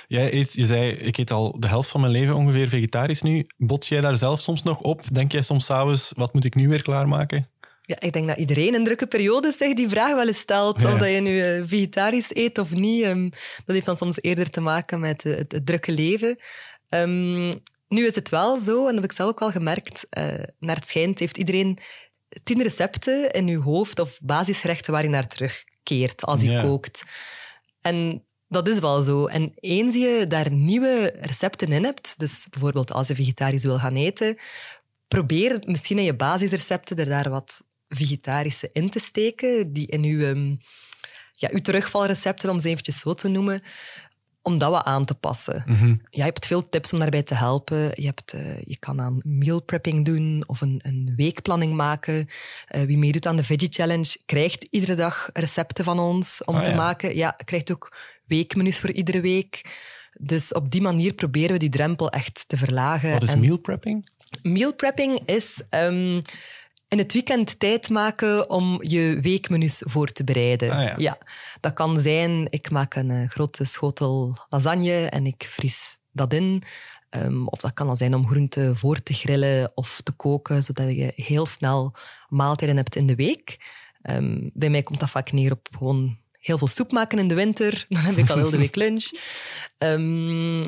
Jij 0.07 0.33
eet, 0.33 0.53
je 0.53 0.67
zei, 0.67 0.91
ik 0.91 1.19
eet 1.19 1.31
al 1.31 1.61
de 1.61 1.67
helft 1.67 1.89
van 1.89 2.01
mijn 2.01 2.13
leven 2.13 2.37
ongeveer 2.37 2.69
vegetarisch 2.69 3.23
nu. 3.23 3.47
Bots 3.57 3.89
jij 3.89 4.01
daar 4.01 4.17
zelf 4.17 4.41
soms 4.41 4.63
nog 4.63 4.81
op? 4.81 5.15
Denk 5.15 5.33
jij 5.33 5.43
soms 5.43 5.65
s'avonds, 5.65 6.13
wat 6.17 6.35
moet 6.35 6.45
ik 6.45 6.55
nu 6.55 6.69
weer 6.69 6.83
klaarmaken? 6.83 7.49
Ja, 7.83 8.01
ik 8.01 8.13
denk 8.13 8.29
dat 8.29 8.37
iedereen 8.37 8.75
in 8.75 8.85
drukke 8.85 9.07
periodes 9.07 9.57
zich 9.57 9.75
die 9.75 9.89
vraag 9.89 10.15
wel 10.15 10.27
eens 10.27 10.39
stelt. 10.39 10.85
Of 10.85 10.99
dat 10.99 11.09
je 11.09 11.21
nu 11.21 11.37
uh, 11.37 11.63
vegetarisch 11.67 12.35
eet 12.35 12.59
of 12.59 12.71
niet. 12.71 13.05
Um, 13.05 13.31
dat 13.65 13.75
heeft 13.75 13.87
dan 13.87 13.97
soms 13.97 14.23
eerder 14.23 14.51
te 14.51 14.61
maken 14.61 15.01
met 15.01 15.25
uh, 15.25 15.37
het, 15.37 15.53
het, 15.53 15.67
drukke 15.67 15.93
leven. 15.93 16.39
Um, 16.89 17.53
nu 17.89 18.07
is 18.07 18.15
het 18.15 18.29
wel 18.29 18.59
zo, 18.59 18.79
en 18.79 18.93
dat 18.93 18.95
heb 18.95 19.11
ik 19.11 19.17
zelf 19.17 19.31
ook 19.31 19.43
al 19.43 19.51
gemerkt, 19.51 20.07
uh, 20.19 20.25
naar 20.59 20.77
het 20.77 20.87
schijnt 20.87 21.19
heeft 21.19 21.37
iedereen 21.37 21.79
tien 22.43 22.63
recepten 22.63 23.31
in 23.31 23.47
je 23.47 23.59
hoofd 23.59 23.99
of 23.99 24.19
basisgerechten 24.23 24.93
waar 24.93 25.03
je 25.03 25.09
naar 25.09 25.27
terugkeert 25.27 26.25
als 26.25 26.41
je 26.41 26.51
yeah. 26.51 26.65
kookt. 26.65 27.03
En 27.81 28.25
dat 28.49 28.69
is 28.69 28.79
wel 28.79 29.03
zo. 29.03 29.27
En 29.27 29.53
eens 29.55 29.95
je 29.95 30.25
daar 30.29 30.51
nieuwe 30.51 31.15
recepten 31.21 31.73
in 31.73 31.85
hebt, 31.85 32.19
dus 32.19 32.47
bijvoorbeeld 32.51 32.93
als 32.93 33.09
je 33.09 33.15
vegetarisch 33.15 33.65
wil 33.65 33.79
gaan 33.79 33.97
eten, 33.97 34.39
probeer 35.09 35.63
misschien 35.67 35.99
in 35.99 36.05
je 36.05 36.17
basisrecepten 36.17 36.97
er 36.97 37.07
daar 37.07 37.31
wat 37.31 37.65
vegetarische 37.89 38.69
in 38.73 38.91
te 38.91 39.01
steken, 39.01 39.73
die 39.73 39.87
in 39.87 40.05
uw, 40.05 40.21
um, 40.21 40.59
ja, 41.33 41.49
uw 41.53 41.61
terugvalrecepten, 41.61 42.51
om 42.51 42.59
ze 42.59 42.69
eventjes 42.69 42.99
zo 42.99 43.15
te 43.15 43.29
noemen, 43.29 43.63
om 44.43 44.59
dat 44.59 44.71
wat 44.71 44.85
aan 44.85 45.05
te 45.05 45.15
passen. 45.15 45.63
Mm 45.67 45.75
-hmm. 45.75 45.89
ja, 46.03 46.07
je 46.11 46.23
hebt 46.23 46.47
veel 46.47 46.69
tips 46.69 46.93
om 46.93 46.99
daarbij 46.99 47.23
te 47.23 47.35
helpen. 47.35 47.79
Je, 47.95 48.05
hebt, 48.07 48.35
uh, 48.35 48.61
je 48.61 48.77
kan 48.79 49.01
aan 49.01 49.21
meal 49.25 49.63
prepping 49.63 50.05
doen 50.05 50.43
of 50.47 50.61
een, 50.61 50.81
een 50.83 51.13
weekplanning 51.17 51.75
maken. 51.75 52.29
Uh, 52.75 52.83
wie 52.83 52.99
meedoet 52.99 53.27
aan 53.27 53.37
de 53.37 53.45
Veggie 53.45 53.69
Challenge 53.73 54.17
krijgt 54.27 54.67
iedere 54.71 54.95
dag 54.95 55.31
recepten 55.33 55.85
van 55.85 55.99
ons 55.99 56.43
om 56.45 56.55
Ah, 56.57 56.63
te 56.63 56.71
ja. 56.71 56.77
maken. 56.77 57.17
Ja, 57.17 57.31
krijgt 57.45 57.73
ook 57.73 57.97
weekmenus 58.27 58.79
voor 58.81 58.91
iedere 58.91 59.21
week. 59.21 59.81
Dus 60.21 60.53
op 60.53 60.71
die 60.71 60.83
manier 60.83 61.15
proberen 61.15 61.53
we 61.53 61.59
die 61.59 61.69
drempel 61.69 62.11
echt 62.11 62.45
te 62.49 62.57
verlagen. 62.57 63.11
Wat 63.13 63.23
is 63.23 63.31
En- 63.33 63.41
meal 63.41 63.61
prepping? 63.61 64.09
Meal 64.43 64.75
prepping 64.75 65.21
is 65.27 65.63
ehm, 65.69 66.21
in 66.93 66.99
het 66.99 67.13
weekend 67.13 67.59
tijd 67.59 67.89
maken 67.89 68.51
om 68.51 68.79
je 68.83 69.19
weekmenus 69.23 69.83
voor 69.87 70.09
te 70.09 70.25
bereiden. 70.25 70.71
Ah, 70.71 70.99
ja. 70.99 71.19
dat 71.61 71.73
kan 71.73 72.01
zijn, 72.01 72.47
ik 72.51 72.71
maak 72.71 72.95
een 72.95 73.11
eh, 73.11 73.29
grote 73.29 73.65
schotel 73.65 74.37
lasagne 74.49 75.07
en 75.07 75.27
ik 75.27 75.45
vries 75.49 75.99
dat 76.11 76.33
in. 76.33 76.63
Ehm, 77.09 77.47
of 77.47 77.61
dat 77.61 77.73
kan 77.73 77.87
dan 77.87 77.97
zijn 77.97 78.15
om 78.15 78.29
groenten 78.29 78.77
voor 78.77 79.03
te 79.03 79.15
grillen 79.15 79.73
of 79.75 80.01
te 80.03 80.13
koken, 80.13 80.65
zodat 80.65 80.87
je 80.87 81.13
heel 81.17 81.47
snel 81.47 81.95
maaltijden 82.29 82.77
hebt 82.77 82.97
in 82.97 83.07
de 83.07 83.15
week. 83.15 83.59
Ehm, 84.03 84.49
bij 84.53 84.71
mij 84.71 84.83
komt 84.83 85.01
dat 85.01 85.11
vaak 85.11 85.33
neer 85.33 85.53
op 85.53 85.69
gewoon 85.77 86.19
heel 86.33 86.59
veel 86.59 86.69
soep 86.69 86.93
maken 86.93 87.19
in 87.19 87.29
de 87.29 87.35
winter. 87.35 87.85
Dan 87.89 88.03
heb 88.03 88.17
ik 88.17 88.31
al 88.31 88.37
heel 88.37 88.51
de 88.51 88.59
week 88.59 88.77
lunch. 88.77 89.11
Ehm, 89.79 90.65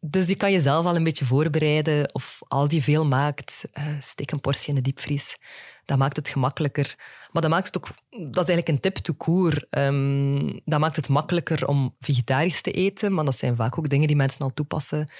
dus 0.00 0.28
je 0.28 0.36
kan 0.36 0.52
jezelf 0.52 0.86
al 0.86 0.96
een 0.96 1.04
beetje 1.04 1.24
voorbereiden. 1.24 2.14
Of 2.14 2.38
als 2.48 2.70
je 2.70 2.82
veel 2.82 3.06
maakt, 3.06 3.64
eh, 3.72 3.84
steek 4.00 4.30
een 4.30 4.40
portie 4.40 4.68
in 4.68 4.74
de 4.74 4.80
diepvries. 4.80 5.36
Dat 5.84 5.98
maakt 5.98 6.16
het 6.16 6.28
gemakkelijker. 6.28 6.94
Maar 7.32 7.42
dat 7.42 7.50
maakt 7.50 7.66
het 7.66 7.76
ook... 7.76 7.88
Dat 8.10 8.48
is 8.48 8.54
eigenlijk 8.54 8.68
een 8.68 8.80
tip 8.80 8.94
to 8.94 9.14
court. 9.14 9.66
Ehm, 9.70 10.58
dat 10.64 10.80
maakt 10.80 10.96
het 10.96 11.08
makkelijker 11.08 11.66
om 11.66 11.96
vegetarisch 12.00 12.62
te 12.62 12.70
eten. 12.70 13.14
Maar 13.14 13.24
dat 13.24 13.36
zijn 13.36 13.56
vaak 13.56 13.78
ook 13.78 13.88
dingen 13.88 14.06
die 14.06 14.16
mensen 14.16 14.40
al 14.40 14.54
toepassen. 14.54 15.12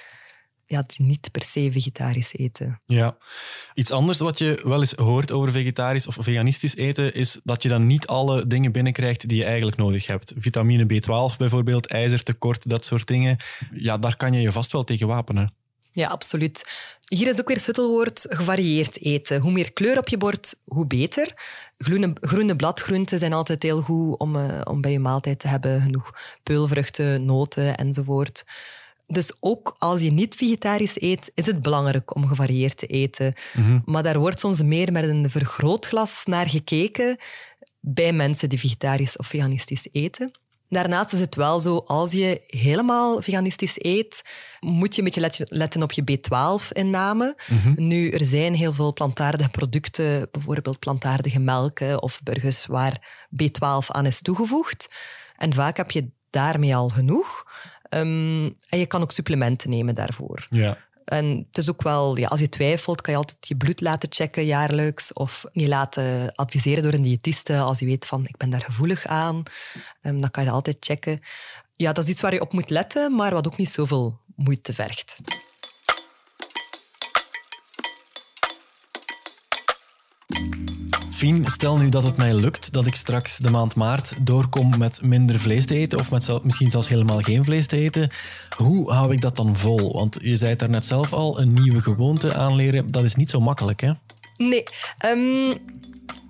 Ja, 0.71 0.83
die 0.87 1.05
niet 1.05 1.31
per 1.31 1.43
se 1.43 1.71
vegetarisch 1.71 2.33
eten. 2.33 2.81
Ja. 2.85 3.17
Iets 3.73 3.91
anders 3.91 4.19
wat 4.19 4.37
je 4.37 4.61
wel 4.63 4.79
eens 4.79 4.93
hoort 4.93 5.31
over 5.31 5.51
vegetarisch 5.51 6.07
of 6.07 6.17
veganistisch 6.19 6.75
eten, 6.75 7.13
is 7.13 7.39
dat 7.43 7.63
je 7.63 7.69
dan 7.69 7.87
niet 7.87 8.07
alle 8.07 8.47
dingen 8.47 8.71
binnenkrijgt 8.71 9.27
die 9.27 9.37
je 9.37 9.45
eigenlijk 9.45 9.77
nodig 9.77 10.07
hebt. 10.07 10.33
Vitamine 10.37 10.83
B12 10.83 11.37
bijvoorbeeld, 11.37 11.87
ijzertekort, 11.87 12.69
dat 12.69 12.85
soort 12.85 13.07
dingen. 13.07 13.37
Ja, 13.73 13.97
daar 13.97 14.15
kan 14.15 14.33
je 14.33 14.41
je 14.41 14.51
vast 14.51 14.71
wel 14.71 14.83
tegen 14.83 15.07
wapenen. 15.07 15.53
Ja, 15.91 16.07
absoluut. 16.07 16.69
Hier 17.07 17.27
is 17.27 17.39
ook 17.39 17.47
weer 17.47 17.55
het 17.55 17.65
sleutelwoord 17.65 18.25
gevarieerd 18.29 19.01
eten. 19.01 19.39
Hoe 19.39 19.51
meer 19.51 19.73
kleur 19.73 19.97
op 19.97 20.07
je 20.07 20.17
bord, 20.17 20.55
hoe 20.65 20.87
beter. 20.87 21.33
Groene, 21.77 22.13
groene 22.21 22.55
bladgroenten 22.55 23.19
zijn 23.19 23.33
altijd 23.33 23.63
heel 23.63 23.81
goed 23.81 24.19
om, 24.19 24.35
eh, 24.35 24.61
om 24.63 24.81
bij 24.81 24.91
je 24.91 24.99
maaltijd 24.99 25.39
te 25.39 25.47
hebben. 25.47 25.81
Genoeg 25.81 26.11
peulvruchten, 26.43 27.25
noten 27.25 27.77
enzovoort. 27.77 28.43
Dus 29.11 29.31
ook 29.39 29.75
als 29.79 30.01
je 30.01 30.11
niet 30.11 30.35
vegetarisch 30.35 31.01
eet, 31.01 31.31
is 31.33 31.45
het 31.45 31.61
belangrijk 31.61 32.15
om 32.15 32.27
gevarieerd 32.27 32.77
te 32.77 32.85
eten. 32.87 33.33
Maar 33.85 34.03
daar 34.03 34.19
wordt 34.19 34.39
soms 34.39 34.61
meer 34.61 34.91
met 34.91 35.03
een 35.03 35.29
vergrootglas 35.29 36.21
naar 36.25 36.49
gekeken 36.49 37.17
bij 37.79 38.13
mensen 38.13 38.49
die 38.49 38.59
vegetarisch 38.59 39.17
of 39.17 39.27
veganistisch 39.27 39.87
eten. 39.91 40.31
Daarnaast 40.69 41.13
is 41.13 41.19
het 41.19 41.35
wel 41.35 41.59
zo, 41.59 41.77
als 41.77 42.11
je 42.11 42.41
helemaal 42.47 43.21
veganistisch 43.21 43.83
eet, 43.83 44.21
moet 44.59 44.91
je 44.95 44.97
een 44.97 45.05
beetje 45.05 45.21
let- 45.21 45.43
letten 45.47 45.83
op 45.83 45.91
je 45.91 46.01
B12-inname. 46.03 47.37
Nu, 47.75 48.09
er 48.09 48.25
zijn 48.25 48.53
heel 48.53 48.73
veel 48.73 48.93
plantaardige 48.93 49.49
producten, 49.49 50.27
bijvoorbeeld 50.31 50.79
plantaardige 50.79 51.39
melken 51.39 52.01
of 52.01 52.19
burgers, 52.23 52.65
waar 52.65 53.27
B12 53.43 53.87
aan 53.87 54.05
is 54.05 54.21
toegevoegd. 54.21 54.89
En 55.37 55.53
vaak 55.53 55.77
heb 55.77 55.91
je 55.91 56.09
daarmee 56.29 56.75
al 56.75 56.89
genoeg. 56.89 57.45
Ehm, 57.91 58.49
en 58.69 58.79
je 58.79 58.85
kan 58.85 59.01
ook 59.01 59.11
supplementen 59.11 59.69
nemen 59.69 59.95
daarvoor. 59.95 60.45
Ja. 60.49 60.77
En 61.05 61.45
het 61.47 61.57
is 61.57 61.69
ook 61.69 61.81
wel, 61.81 62.17
ja, 62.17 62.27
als 62.27 62.39
je 62.39 62.49
twijfelt, 62.49 63.01
kan 63.01 63.13
je 63.13 63.19
altijd 63.19 63.47
je 63.47 63.55
bloed 63.55 63.81
laten 63.81 64.09
checken 64.11 64.45
jaarlijks. 64.45 65.13
Of 65.13 65.45
je 65.51 65.67
laten 65.67 66.35
adviseren 66.35 66.83
door 66.83 66.93
een 66.93 67.01
diëtiste 67.01 67.57
als 67.57 67.79
je 67.79 67.85
weet 67.85 68.05
van 68.05 68.25
ik 68.27 68.37
ben 68.37 68.49
daar 68.49 68.61
gevoelig 68.61 69.05
aan. 69.05 69.43
Ehm, 70.01 70.19
dan 70.19 70.31
kan 70.31 70.43
je 70.43 70.49
dat 70.49 70.57
altijd 70.57 70.77
checken. 70.79 71.21
Ja, 71.75 71.91
dat 71.93 72.03
is 72.03 72.09
iets 72.09 72.21
waar 72.21 72.33
je 72.33 72.41
op 72.41 72.53
moet 72.53 72.69
letten, 72.69 73.15
maar 73.15 73.33
wat 73.33 73.47
ook 73.47 73.57
niet 73.57 73.69
zoveel 73.69 74.19
moeite 74.35 74.73
vergt. 74.73 75.17
Stel 81.45 81.77
nu 81.77 81.89
dat 81.89 82.03
het 82.03 82.17
mij 82.17 82.33
lukt 82.33 82.73
dat 82.73 82.85
ik 82.85 82.95
straks 82.95 83.37
de 83.37 83.49
maand 83.49 83.75
maart 83.75 84.15
doorkom 84.21 84.77
met 84.77 85.01
minder 85.01 85.39
vlees 85.39 85.65
te 85.65 85.75
eten 85.75 85.99
of 85.99 86.11
met 86.11 86.43
misschien 86.43 86.71
zelfs 86.71 86.87
helemaal 86.87 87.19
geen 87.19 87.45
vlees 87.45 87.67
te 87.67 87.77
eten. 87.77 88.11
Hoe 88.55 88.91
hou 88.91 89.13
ik 89.13 89.21
dat 89.21 89.35
dan 89.35 89.55
vol? 89.55 89.93
Want 89.93 90.17
je 90.21 90.35
zei 90.35 90.49
het 90.49 90.59
daarnet 90.59 90.85
zelf 90.85 91.13
al, 91.13 91.41
een 91.41 91.53
nieuwe 91.53 91.81
gewoonte 91.81 92.33
aanleren, 92.33 92.91
dat 92.91 93.03
is 93.03 93.15
niet 93.15 93.29
zo 93.29 93.39
makkelijk, 93.39 93.81
hè? 93.81 93.91
Nee, 94.37 94.63
ehm, 94.97 95.49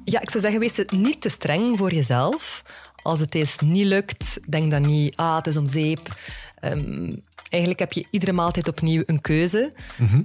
ja, 0.04 0.22
ik 0.22 0.30
zou 0.30 0.44
zeggen, 0.44 0.60
wees 0.60 0.78
het 0.78 0.92
niet 0.92 1.22
te 1.22 1.30
streng 1.30 1.78
voor 1.78 1.94
jezelf. 1.94 2.64
Als 3.04 3.20
het 3.20 3.36
eens 3.36 3.60
niet 3.60 3.86
lukt, 3.86 4.40
denk 4.50 4.72
dan 4.72 4.86
niet, 4.86 5.16
ah, 5.16 5.36
het 5.36 5.48
is 5.48 5.58
om 5.58 5.68
zeep. 5.68 6.16
Ehm, 6.60 7.16
Eigenlijk 7.52 7.80
heb 7.80 7.94
je 7.94 8.06
iedere 8.10 8.32
maaltijd 8.32 8.68
opnieuw 8.68 9.04
een 9.06 9.22
keuze. 9.22 9.74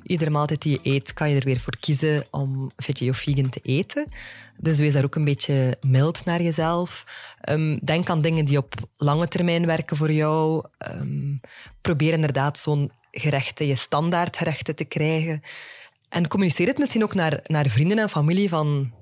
Iedere 0.02 0.30
maaltijd 0.30 0.62
die 0.62 0.72
je 0.72 0.90
eet, 0.92 1.12
kan 1.12 1.30
je 1.30 1.36
er 1.36 1.44
weer 1.44 1.60
voor 1.60 1.76
kiezen 1.80 2.24
om 2.30 2.70
veggie 2.76 3.10
of 3.10 3.16
vegan 3.16 3.48
te 3.48 3.60
eten. 3.62 4.06
Dus 4.56 4.78
wees 4.78 4.92
daar 4.92 5.04
ook 5.04 5.14
een 5.14 5.24
beetje 5.24 5.76
mild 5.80 6.24
naar 6.24 6.42
jezelf. 6.42 7.04
Ehm, 7.40 7.78
denk 7.82 8.08
aan 8.08 8.20
dingen 8.20 8.44
die 8.44 8.58
op 8.58 8.74
lange 8.96 9.28
termijn 9.28 9.66
werken 9.66 9.96
voor 9.96 10.12
jou. 10.12 10.64
Ehm, 10.78 11.36
probeer 11.80 12.12
inderdaad 12.12 12.58
zo'n 12.58 12.90
gerechten, 13.10 13.66
je 13.66 13.76
standaardgerechten 13.76 14.76
te 14.76 14.84
krijgen. 14.84 15.42
En 16.08 16.28
communiceer 16.28 16.66
het 16.66 16.78
misschien 16.78 17.02
ook 17.02 17.14
naar, 17.14 17.40
naar 17.46 17.66
vrienden 17.66 17.98
en 17.98 18.08
familie 18.08 18.48
van... 18.48 18.92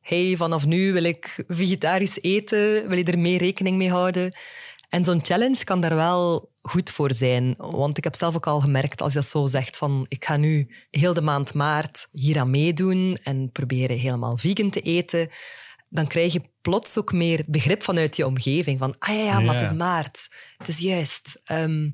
Hey, 0.00 0.34
vanaf 0.36 0.66
nu 0.66 0.92
wil 0.92 1.04
ik 1.04 1.44
vegetarisch 1.48 2.22
eten. 2.22 2.88
Wil 2.88 2.98
je 2.98 3.04
er 3.04 3.18
meer 3.18 3.38
rekening 3.38 3.76
mee 3.76 3.90
houden? 3.90 4.36
En 4.88 5.04
zo'n 5.04 5.24
challenge 5.24 5.64
kan 5.64 5.80
daar 5.80 5.94
wel 5.94 6.52
goed 6.68 6.90
voor 6.90 7.12
zijn. 7.12 7.54
Want 7.56 7.98
ik 7.98 8.04
heb 8.04 8.14
zelf 8.14 8.34
ook 8.34 8.46
al 8.46 8.60
gemerkt, 8.60 9.02
als 9.02 9.12
je 9.12 9.18
dat 9.18 9.28
zo 9.28 9.46
zegt 9.46 9.76
van 9.76 10.06
ik 10.08 10.24
ga 10.24 10.36
nu 10.36 10.74
heel 10.90 11.14
de 11.14 11.22
maand 11.22 11.54
maart 11.54 12.08
hier 12.12 12.38
aan 12.38 12.50
meedoen 12.50 13.18
en 13.22 13.52
proberen 13.52 13.98
helemaal 13.98 14.36
vegan 14.36 14.70
te 14.70 14.80
eten, 14.80 15.28
dan 15.88 16.06
krijg 16.06 16.32
je 16.32 16.48
plots 16.60 16.98
ook 16.98 17.12
meer 17.12 17.44
begrip 17.46 17.82
vanuit 17.82 18.16
je 18.16 18.26
omgeving. 18.26 18.78
Van, 18.78 18.94
ah 18.98 19.14
ja, 19.14 19.24
ja 19.24 19.40
maar 19.40 19.54
het 19.54 19.70
is 19.70 19.76
maart. 19.76 20.28
Het 20.56 20.68
is 20.68 20.78
juist. 20.78 21.40
Ehm, 21.44 21.90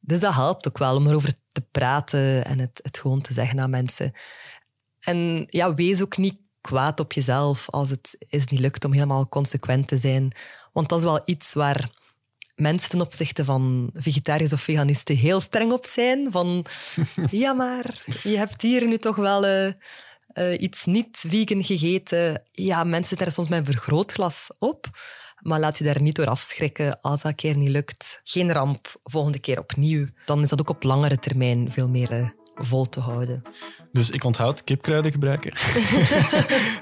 dus 0.00 0.20
dat 0.20 0.34
helpt 0.34 0.68
ook 0.68 0.78
wel 0.78 0.96
om 0.96 1.06
erover 1.06 1.32
te 1.52 1.62
praten 1.70 2.44
en 2.44 2.58
het, 2.58 2.80
het 2.82 2.98
gewoon 2.98 3.20
te 3.20 3.32
zeggen 3.32 3.60
aan 3.60 3.70
mensen. 3.70 4.12
En 5.00 5.46
ja, 5.48 5.74
wees 5.74 6.02
ook 6.02 6.16
niet 6.16 6.36
kwaad 6.60 7.00
op 7.00 7.12
jezelf 7.12 7.70
als 7.70 7.90
het 7.90 8.16
is 8.28 8.46
niet 8.46 8.60
lukt 8.60 8.84
om 8.84 8.92
helemaal 8.92 9.28
consequent 9.28 9.88
te 9.88 9.98
zijn. 9.98 10.32
Want 10.72 10.88
dat 10.88 10.98
is 10.98 11.04
wel 11.04 11.22
iets 11.24 11.52
waar 11.52 11.90
mensen 12.54 12.90
ten 12.90 13.00
opzichte 13.00 13.44
van 13.44 13.90
vegetariërs 13.94 14.52
of 14.52 14.60
veganisten 14.60 15.16
heel 15.16 15.40
streng 15.40 15.72
op 15.72 15.86
zijn. 15.86 16.30
Van, 16.30 16.66
ja, 17.30 17.52
maar 17.52 18.04
je 18.22 18.36
hebt 18.36 18.62
hier 18.62 18.86
nu 18.86 18.98
toch 18.98 19.16
wel 19.16 19.46
uh, 19.46 19.72
uh, 20.34 20.60
iets 20.60 20.84
niet 20.84 21.24
vegan 21.26 21.64
gegeten. 21.64 22.42
Ja, 22.52 22.84
mensen 22.84 23.16
daar 23.16 23.32
soms 23.32 23.48
met 23.48 23.58
een 23.58 23.64
vergrootglas 23.64 24.50
op. 24.58 24.86
Maar 25.40 25.60
laat 25.60 25.78
je 25.78 25.84
daar 25.84 26.02
niet 26.02 26.16
door 26.16 26.26
afschrikken 26.26 27.00
als 27.00 27.22
dat 27.22 27.30
een 27.30 27.36
keer 27.36 27.56
niet 27.56 27.68
lukt. 27.68 28.20
Geen 28.24 28.52
ramp, 28.52 29.00
volgende 29.04 29.38
keer 29.38 29.58
opnieuw. 29.58 30.06
Dan 30.24 30.42
is 30.42 30.48
dat 30.48 30.60
ook 30.60 30.68
op 30.70 30.82
langere 30.82 31.18
termijn 31.18 31.72
veel 31.72 31.88
meer 31.88 32.12
uh, 32.12 32.28
vol 32.54 32.88
te 32.88 33.00
houden. 33.00 33.42
Dus 33.92 34.10
ik 34.10 34.24
onthoud 34.24 34.64
kipkruiden 34.64 35.12
gebruiken. 35.12 35.52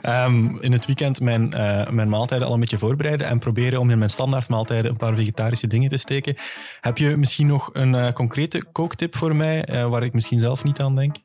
um, 0.02 0.58
in 0.66 0.72
het 0.72 0.86
weekend 0.86 1.20
mijn, 1.20 1.54
uh, 1.54 1.88
mijn 1.88 2.08
maaltijden 2.08 2.46
al 2.46 2.54
een 2.54 2.60
beetje 2.60 2.78
voorbereiden 2.78 3.26
en 3.26 3.38
proberen 3.38 3.80
om 3.80 3.90
in 3.90 3.98
mijn 3.98 4.10
standaardmaaltijden 4.10 4.90
een 4.90 4.96
paar 4.96 5.16
vegetarische 5.16 5.66
dingen 5.66 5.90
te 5.90 5.96
steken. 5.96 6.36
Heb 6.80 6.98
je 6.98 7.16
misschien 7.16 7.46
nog 7.46 7.70
een 7.72 7.94
uh, 7.94 8.12
concrete 8.12 8.64
kooktip 8.72 9.16
voor 9.16 9.36
mij 9.36 9.68
uh, 9.68 9.88
waar 9.88 10.02
ik 10.02 10.12
misschien 10.12 10.40
zelf 10.40 10.64
niet 10.64 10.80
aan 10.80 10.94
denk? 10.94 11.16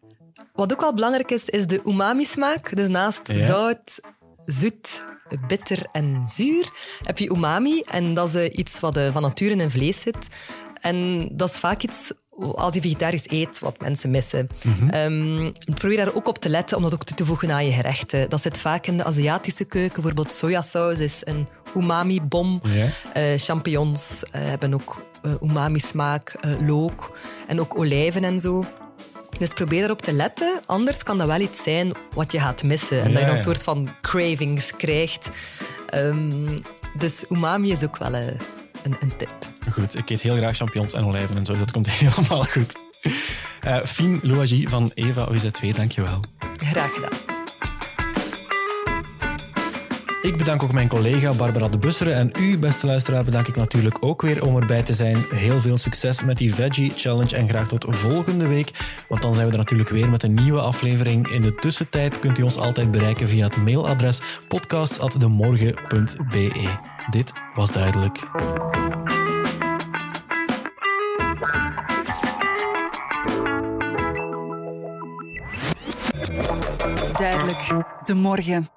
Wat 0.53 0.73
ook 0.73 0.81
wel 0.81 0.93
belangrijk 0.93 1.31
is, 1.31 1.49
is 1.49 1.67
de 1.67 1.81
umami-smaak. 1.85 2.75
Dus 2.75 2.87
naast 2.87 3.27
ja. 3.27 3.45
zout, 3.45 3.99
zoet, 4.43 5.05
bitter 5.47 5.85
en 5.91 6.21
zuur 6.25 6.69
heb 7.03 7.17
je 7.17 7.29
umami. 7.29 7.81
En 7.81 8.13
dat 8.13 8.33
is 8.33 8.49
iets 8.49 8.79
wat 8.79 8.99
van 9.11 9.21
nature 9.21 9.55
in 9.55 9.71
vlees 9.71 9.99
zit. 9.99 10.27
En 10.81 11.29
dat 11.31 11.49
is 11.49 11.57
vaak 11.57 11.83
iets 11.83 12.11
als 12.55 12.73
je 12.73 12.81
vegetarisch 12.81 13.29
eet, 13.29 13.59
wat 13.59 13.79
mensen 13.81 14.11
missen. 14.11 14.49
Mm-hmm. 14.63 14.93
um, 14.93 15.51
probeer 15.75 15.97
daar 15.97 16.15
ook 16.15 16.27
op 16.27 16.37
te 16.37 16.49
letten 16.49 16.77
om 16.77 16.83
dat 16.83 16.93
ook 16.93 17.03
toe 17.03 17.17
te 17.17 17.25
voegen 17.25 17.51
aan 17.51 17.65
je 17.65 17.71
gerechten. 17.71 18.29
Dat 18.29 18.41
zit 18.41 18.57
vaak 18.57 18.87
in 18.87 18.97
de 18.97 19.03
Aziatische 19.03 19.65
keuken. 19.65 19.95
Bijvoorbeeld 19.95 20.31
sojasaus 20.31 20.99
is 20.99 21.21
een 21.25 21.47
umami-bom. 21.75 22.61
Yeah. 22.63 23.33
Uh, 23.33 23.39
champignons 23.39 24.23
uh, 24.23 24.31
hebben 24.31 24.73
ook 24.73 25.05
uh, 25.23 25.31
umami-smaak, 25.41 26.35
look 26.59 27.17
en 27.47 27.59
ook 27.59 27.77
olijven 27.79 28.23
en 28.23 28.39
zo. 28.39 28.65
Dus 29.37 29.49
probeer 29.49 29.83
erop 29.83 30.01
te 30.01 30.13
letten, 30.13 30.59
anders 30.65 31.03
kan 31.03 31.17
dat 31.17 31.27
wel 31.27 31.39
iets 31.39 31.63
zijn 31.63 31.91
wat 32.13 32.31
je 32.31 32.39
gaat 32.39 32.63
missen. 32.63 33.01
En 33.01 33.07
ja, 33.07 33.13
dat 33.13 33.19
je 33.19 33.27
dan 33.27 33.35
een 33.35 33.43
soort 33.43 33.63
van 33.63 33.89
cravings 34.01 34.75
krijgt. 34.75 35.29
Um, 35.93 36.53
dus 36.97 37.25
umami 37.29 37.71
is 37.71 37.83
ook 37.83 37.97
wel 37.97 38.13
een, 38.13 38.37
een, 38.87 38.97
een 38.99 39.17
tip. 39.17 39.35
Goed, 39.71 39.97
ik 39.97 40.09
eet 40.09 40.21
heel 40.21 40.35
graag 40.35 40.57
champignons 40.57 40.93
en 40.93 41.05
olijven 41.05 41.37
en 41.37 41.45
zo. 41.45 41.57
Dat 41.57 41.71
komt 41.71 41.89
helemaal 41.99 42.43
goed. 42.43 42.75
Uh, 43.65 43.77
Fien 43.83 44.19
Louagie 44.21 44.69
van 44.69 44.91
Eva 44.93 45.27
OZ2, 45.31 45.67
dankjewel. 45.75 46.19
Graag 46.55 46.93
gedaan. 46.93 47.26
Ik 50.27 50.37
bedank 50.37 50.63
ook 50.63 50.73
mijn 50.73 50.87
collega 50.87 51.33
Barbara 51.33 51.67
de 51.67 51.77
Busseren 51.77 52.15
en 52.15 52.31
u, 52.39 52.59
beste 52.59 52.85
luisteraar, 52.85 53.23
bedank 53.23 53.47
ik 53.47 53.55
natuurlijk 53.55 53.97
ook 53.99 54.21
weer 54.21 54.43
om 54.43 54.57
erbij 54.57 54.83
te 54.83 54.93
zijn. 54.93 55.17
Heel 55.29 55.61
veel 55.61 55.77
succes 55.77 56.23
met 56.23 56.37
die 56.37 56.53
Veggie 56.53 56.91
Challenge 56.95 57.35
en 57.35 57.49
graag 57.49 57.67
tot 57.67 57.85
volgende 57.89 58.47
week, 58.47 58.71
want 59.09 59.21
dan 59.21 59.33
zijn 59.33 59.45
we 59.45 59.51
er 59.51 59.57
natuurlijk 59.57 59.89
weer 59.89 60.09
met 60.09 60.23
een 60.23 60.33
nieuwe 60.33 60.59
aflevering. 60.59 61.27
In 61.27 61.41
de 61.41 61.55
tussentijd 61.55 62.19
kunt 62.19 62.37
u 62.37 62.43
ons 62.43 62.57
altijd 62.57 62.91
bereiken 62.91 63.27
via 63.27 63.45
het 63.45 63.57
mailadres 63.57 64.21
podcasts.demorgen.be. 64.47 66.69
Dit 67.09 67.33
was 67.53 67.71
duidelijk. 67.71 68.27
Duidelijk, 77.13 77.85
de 78.03 78.13
morgen. 78.13 78.76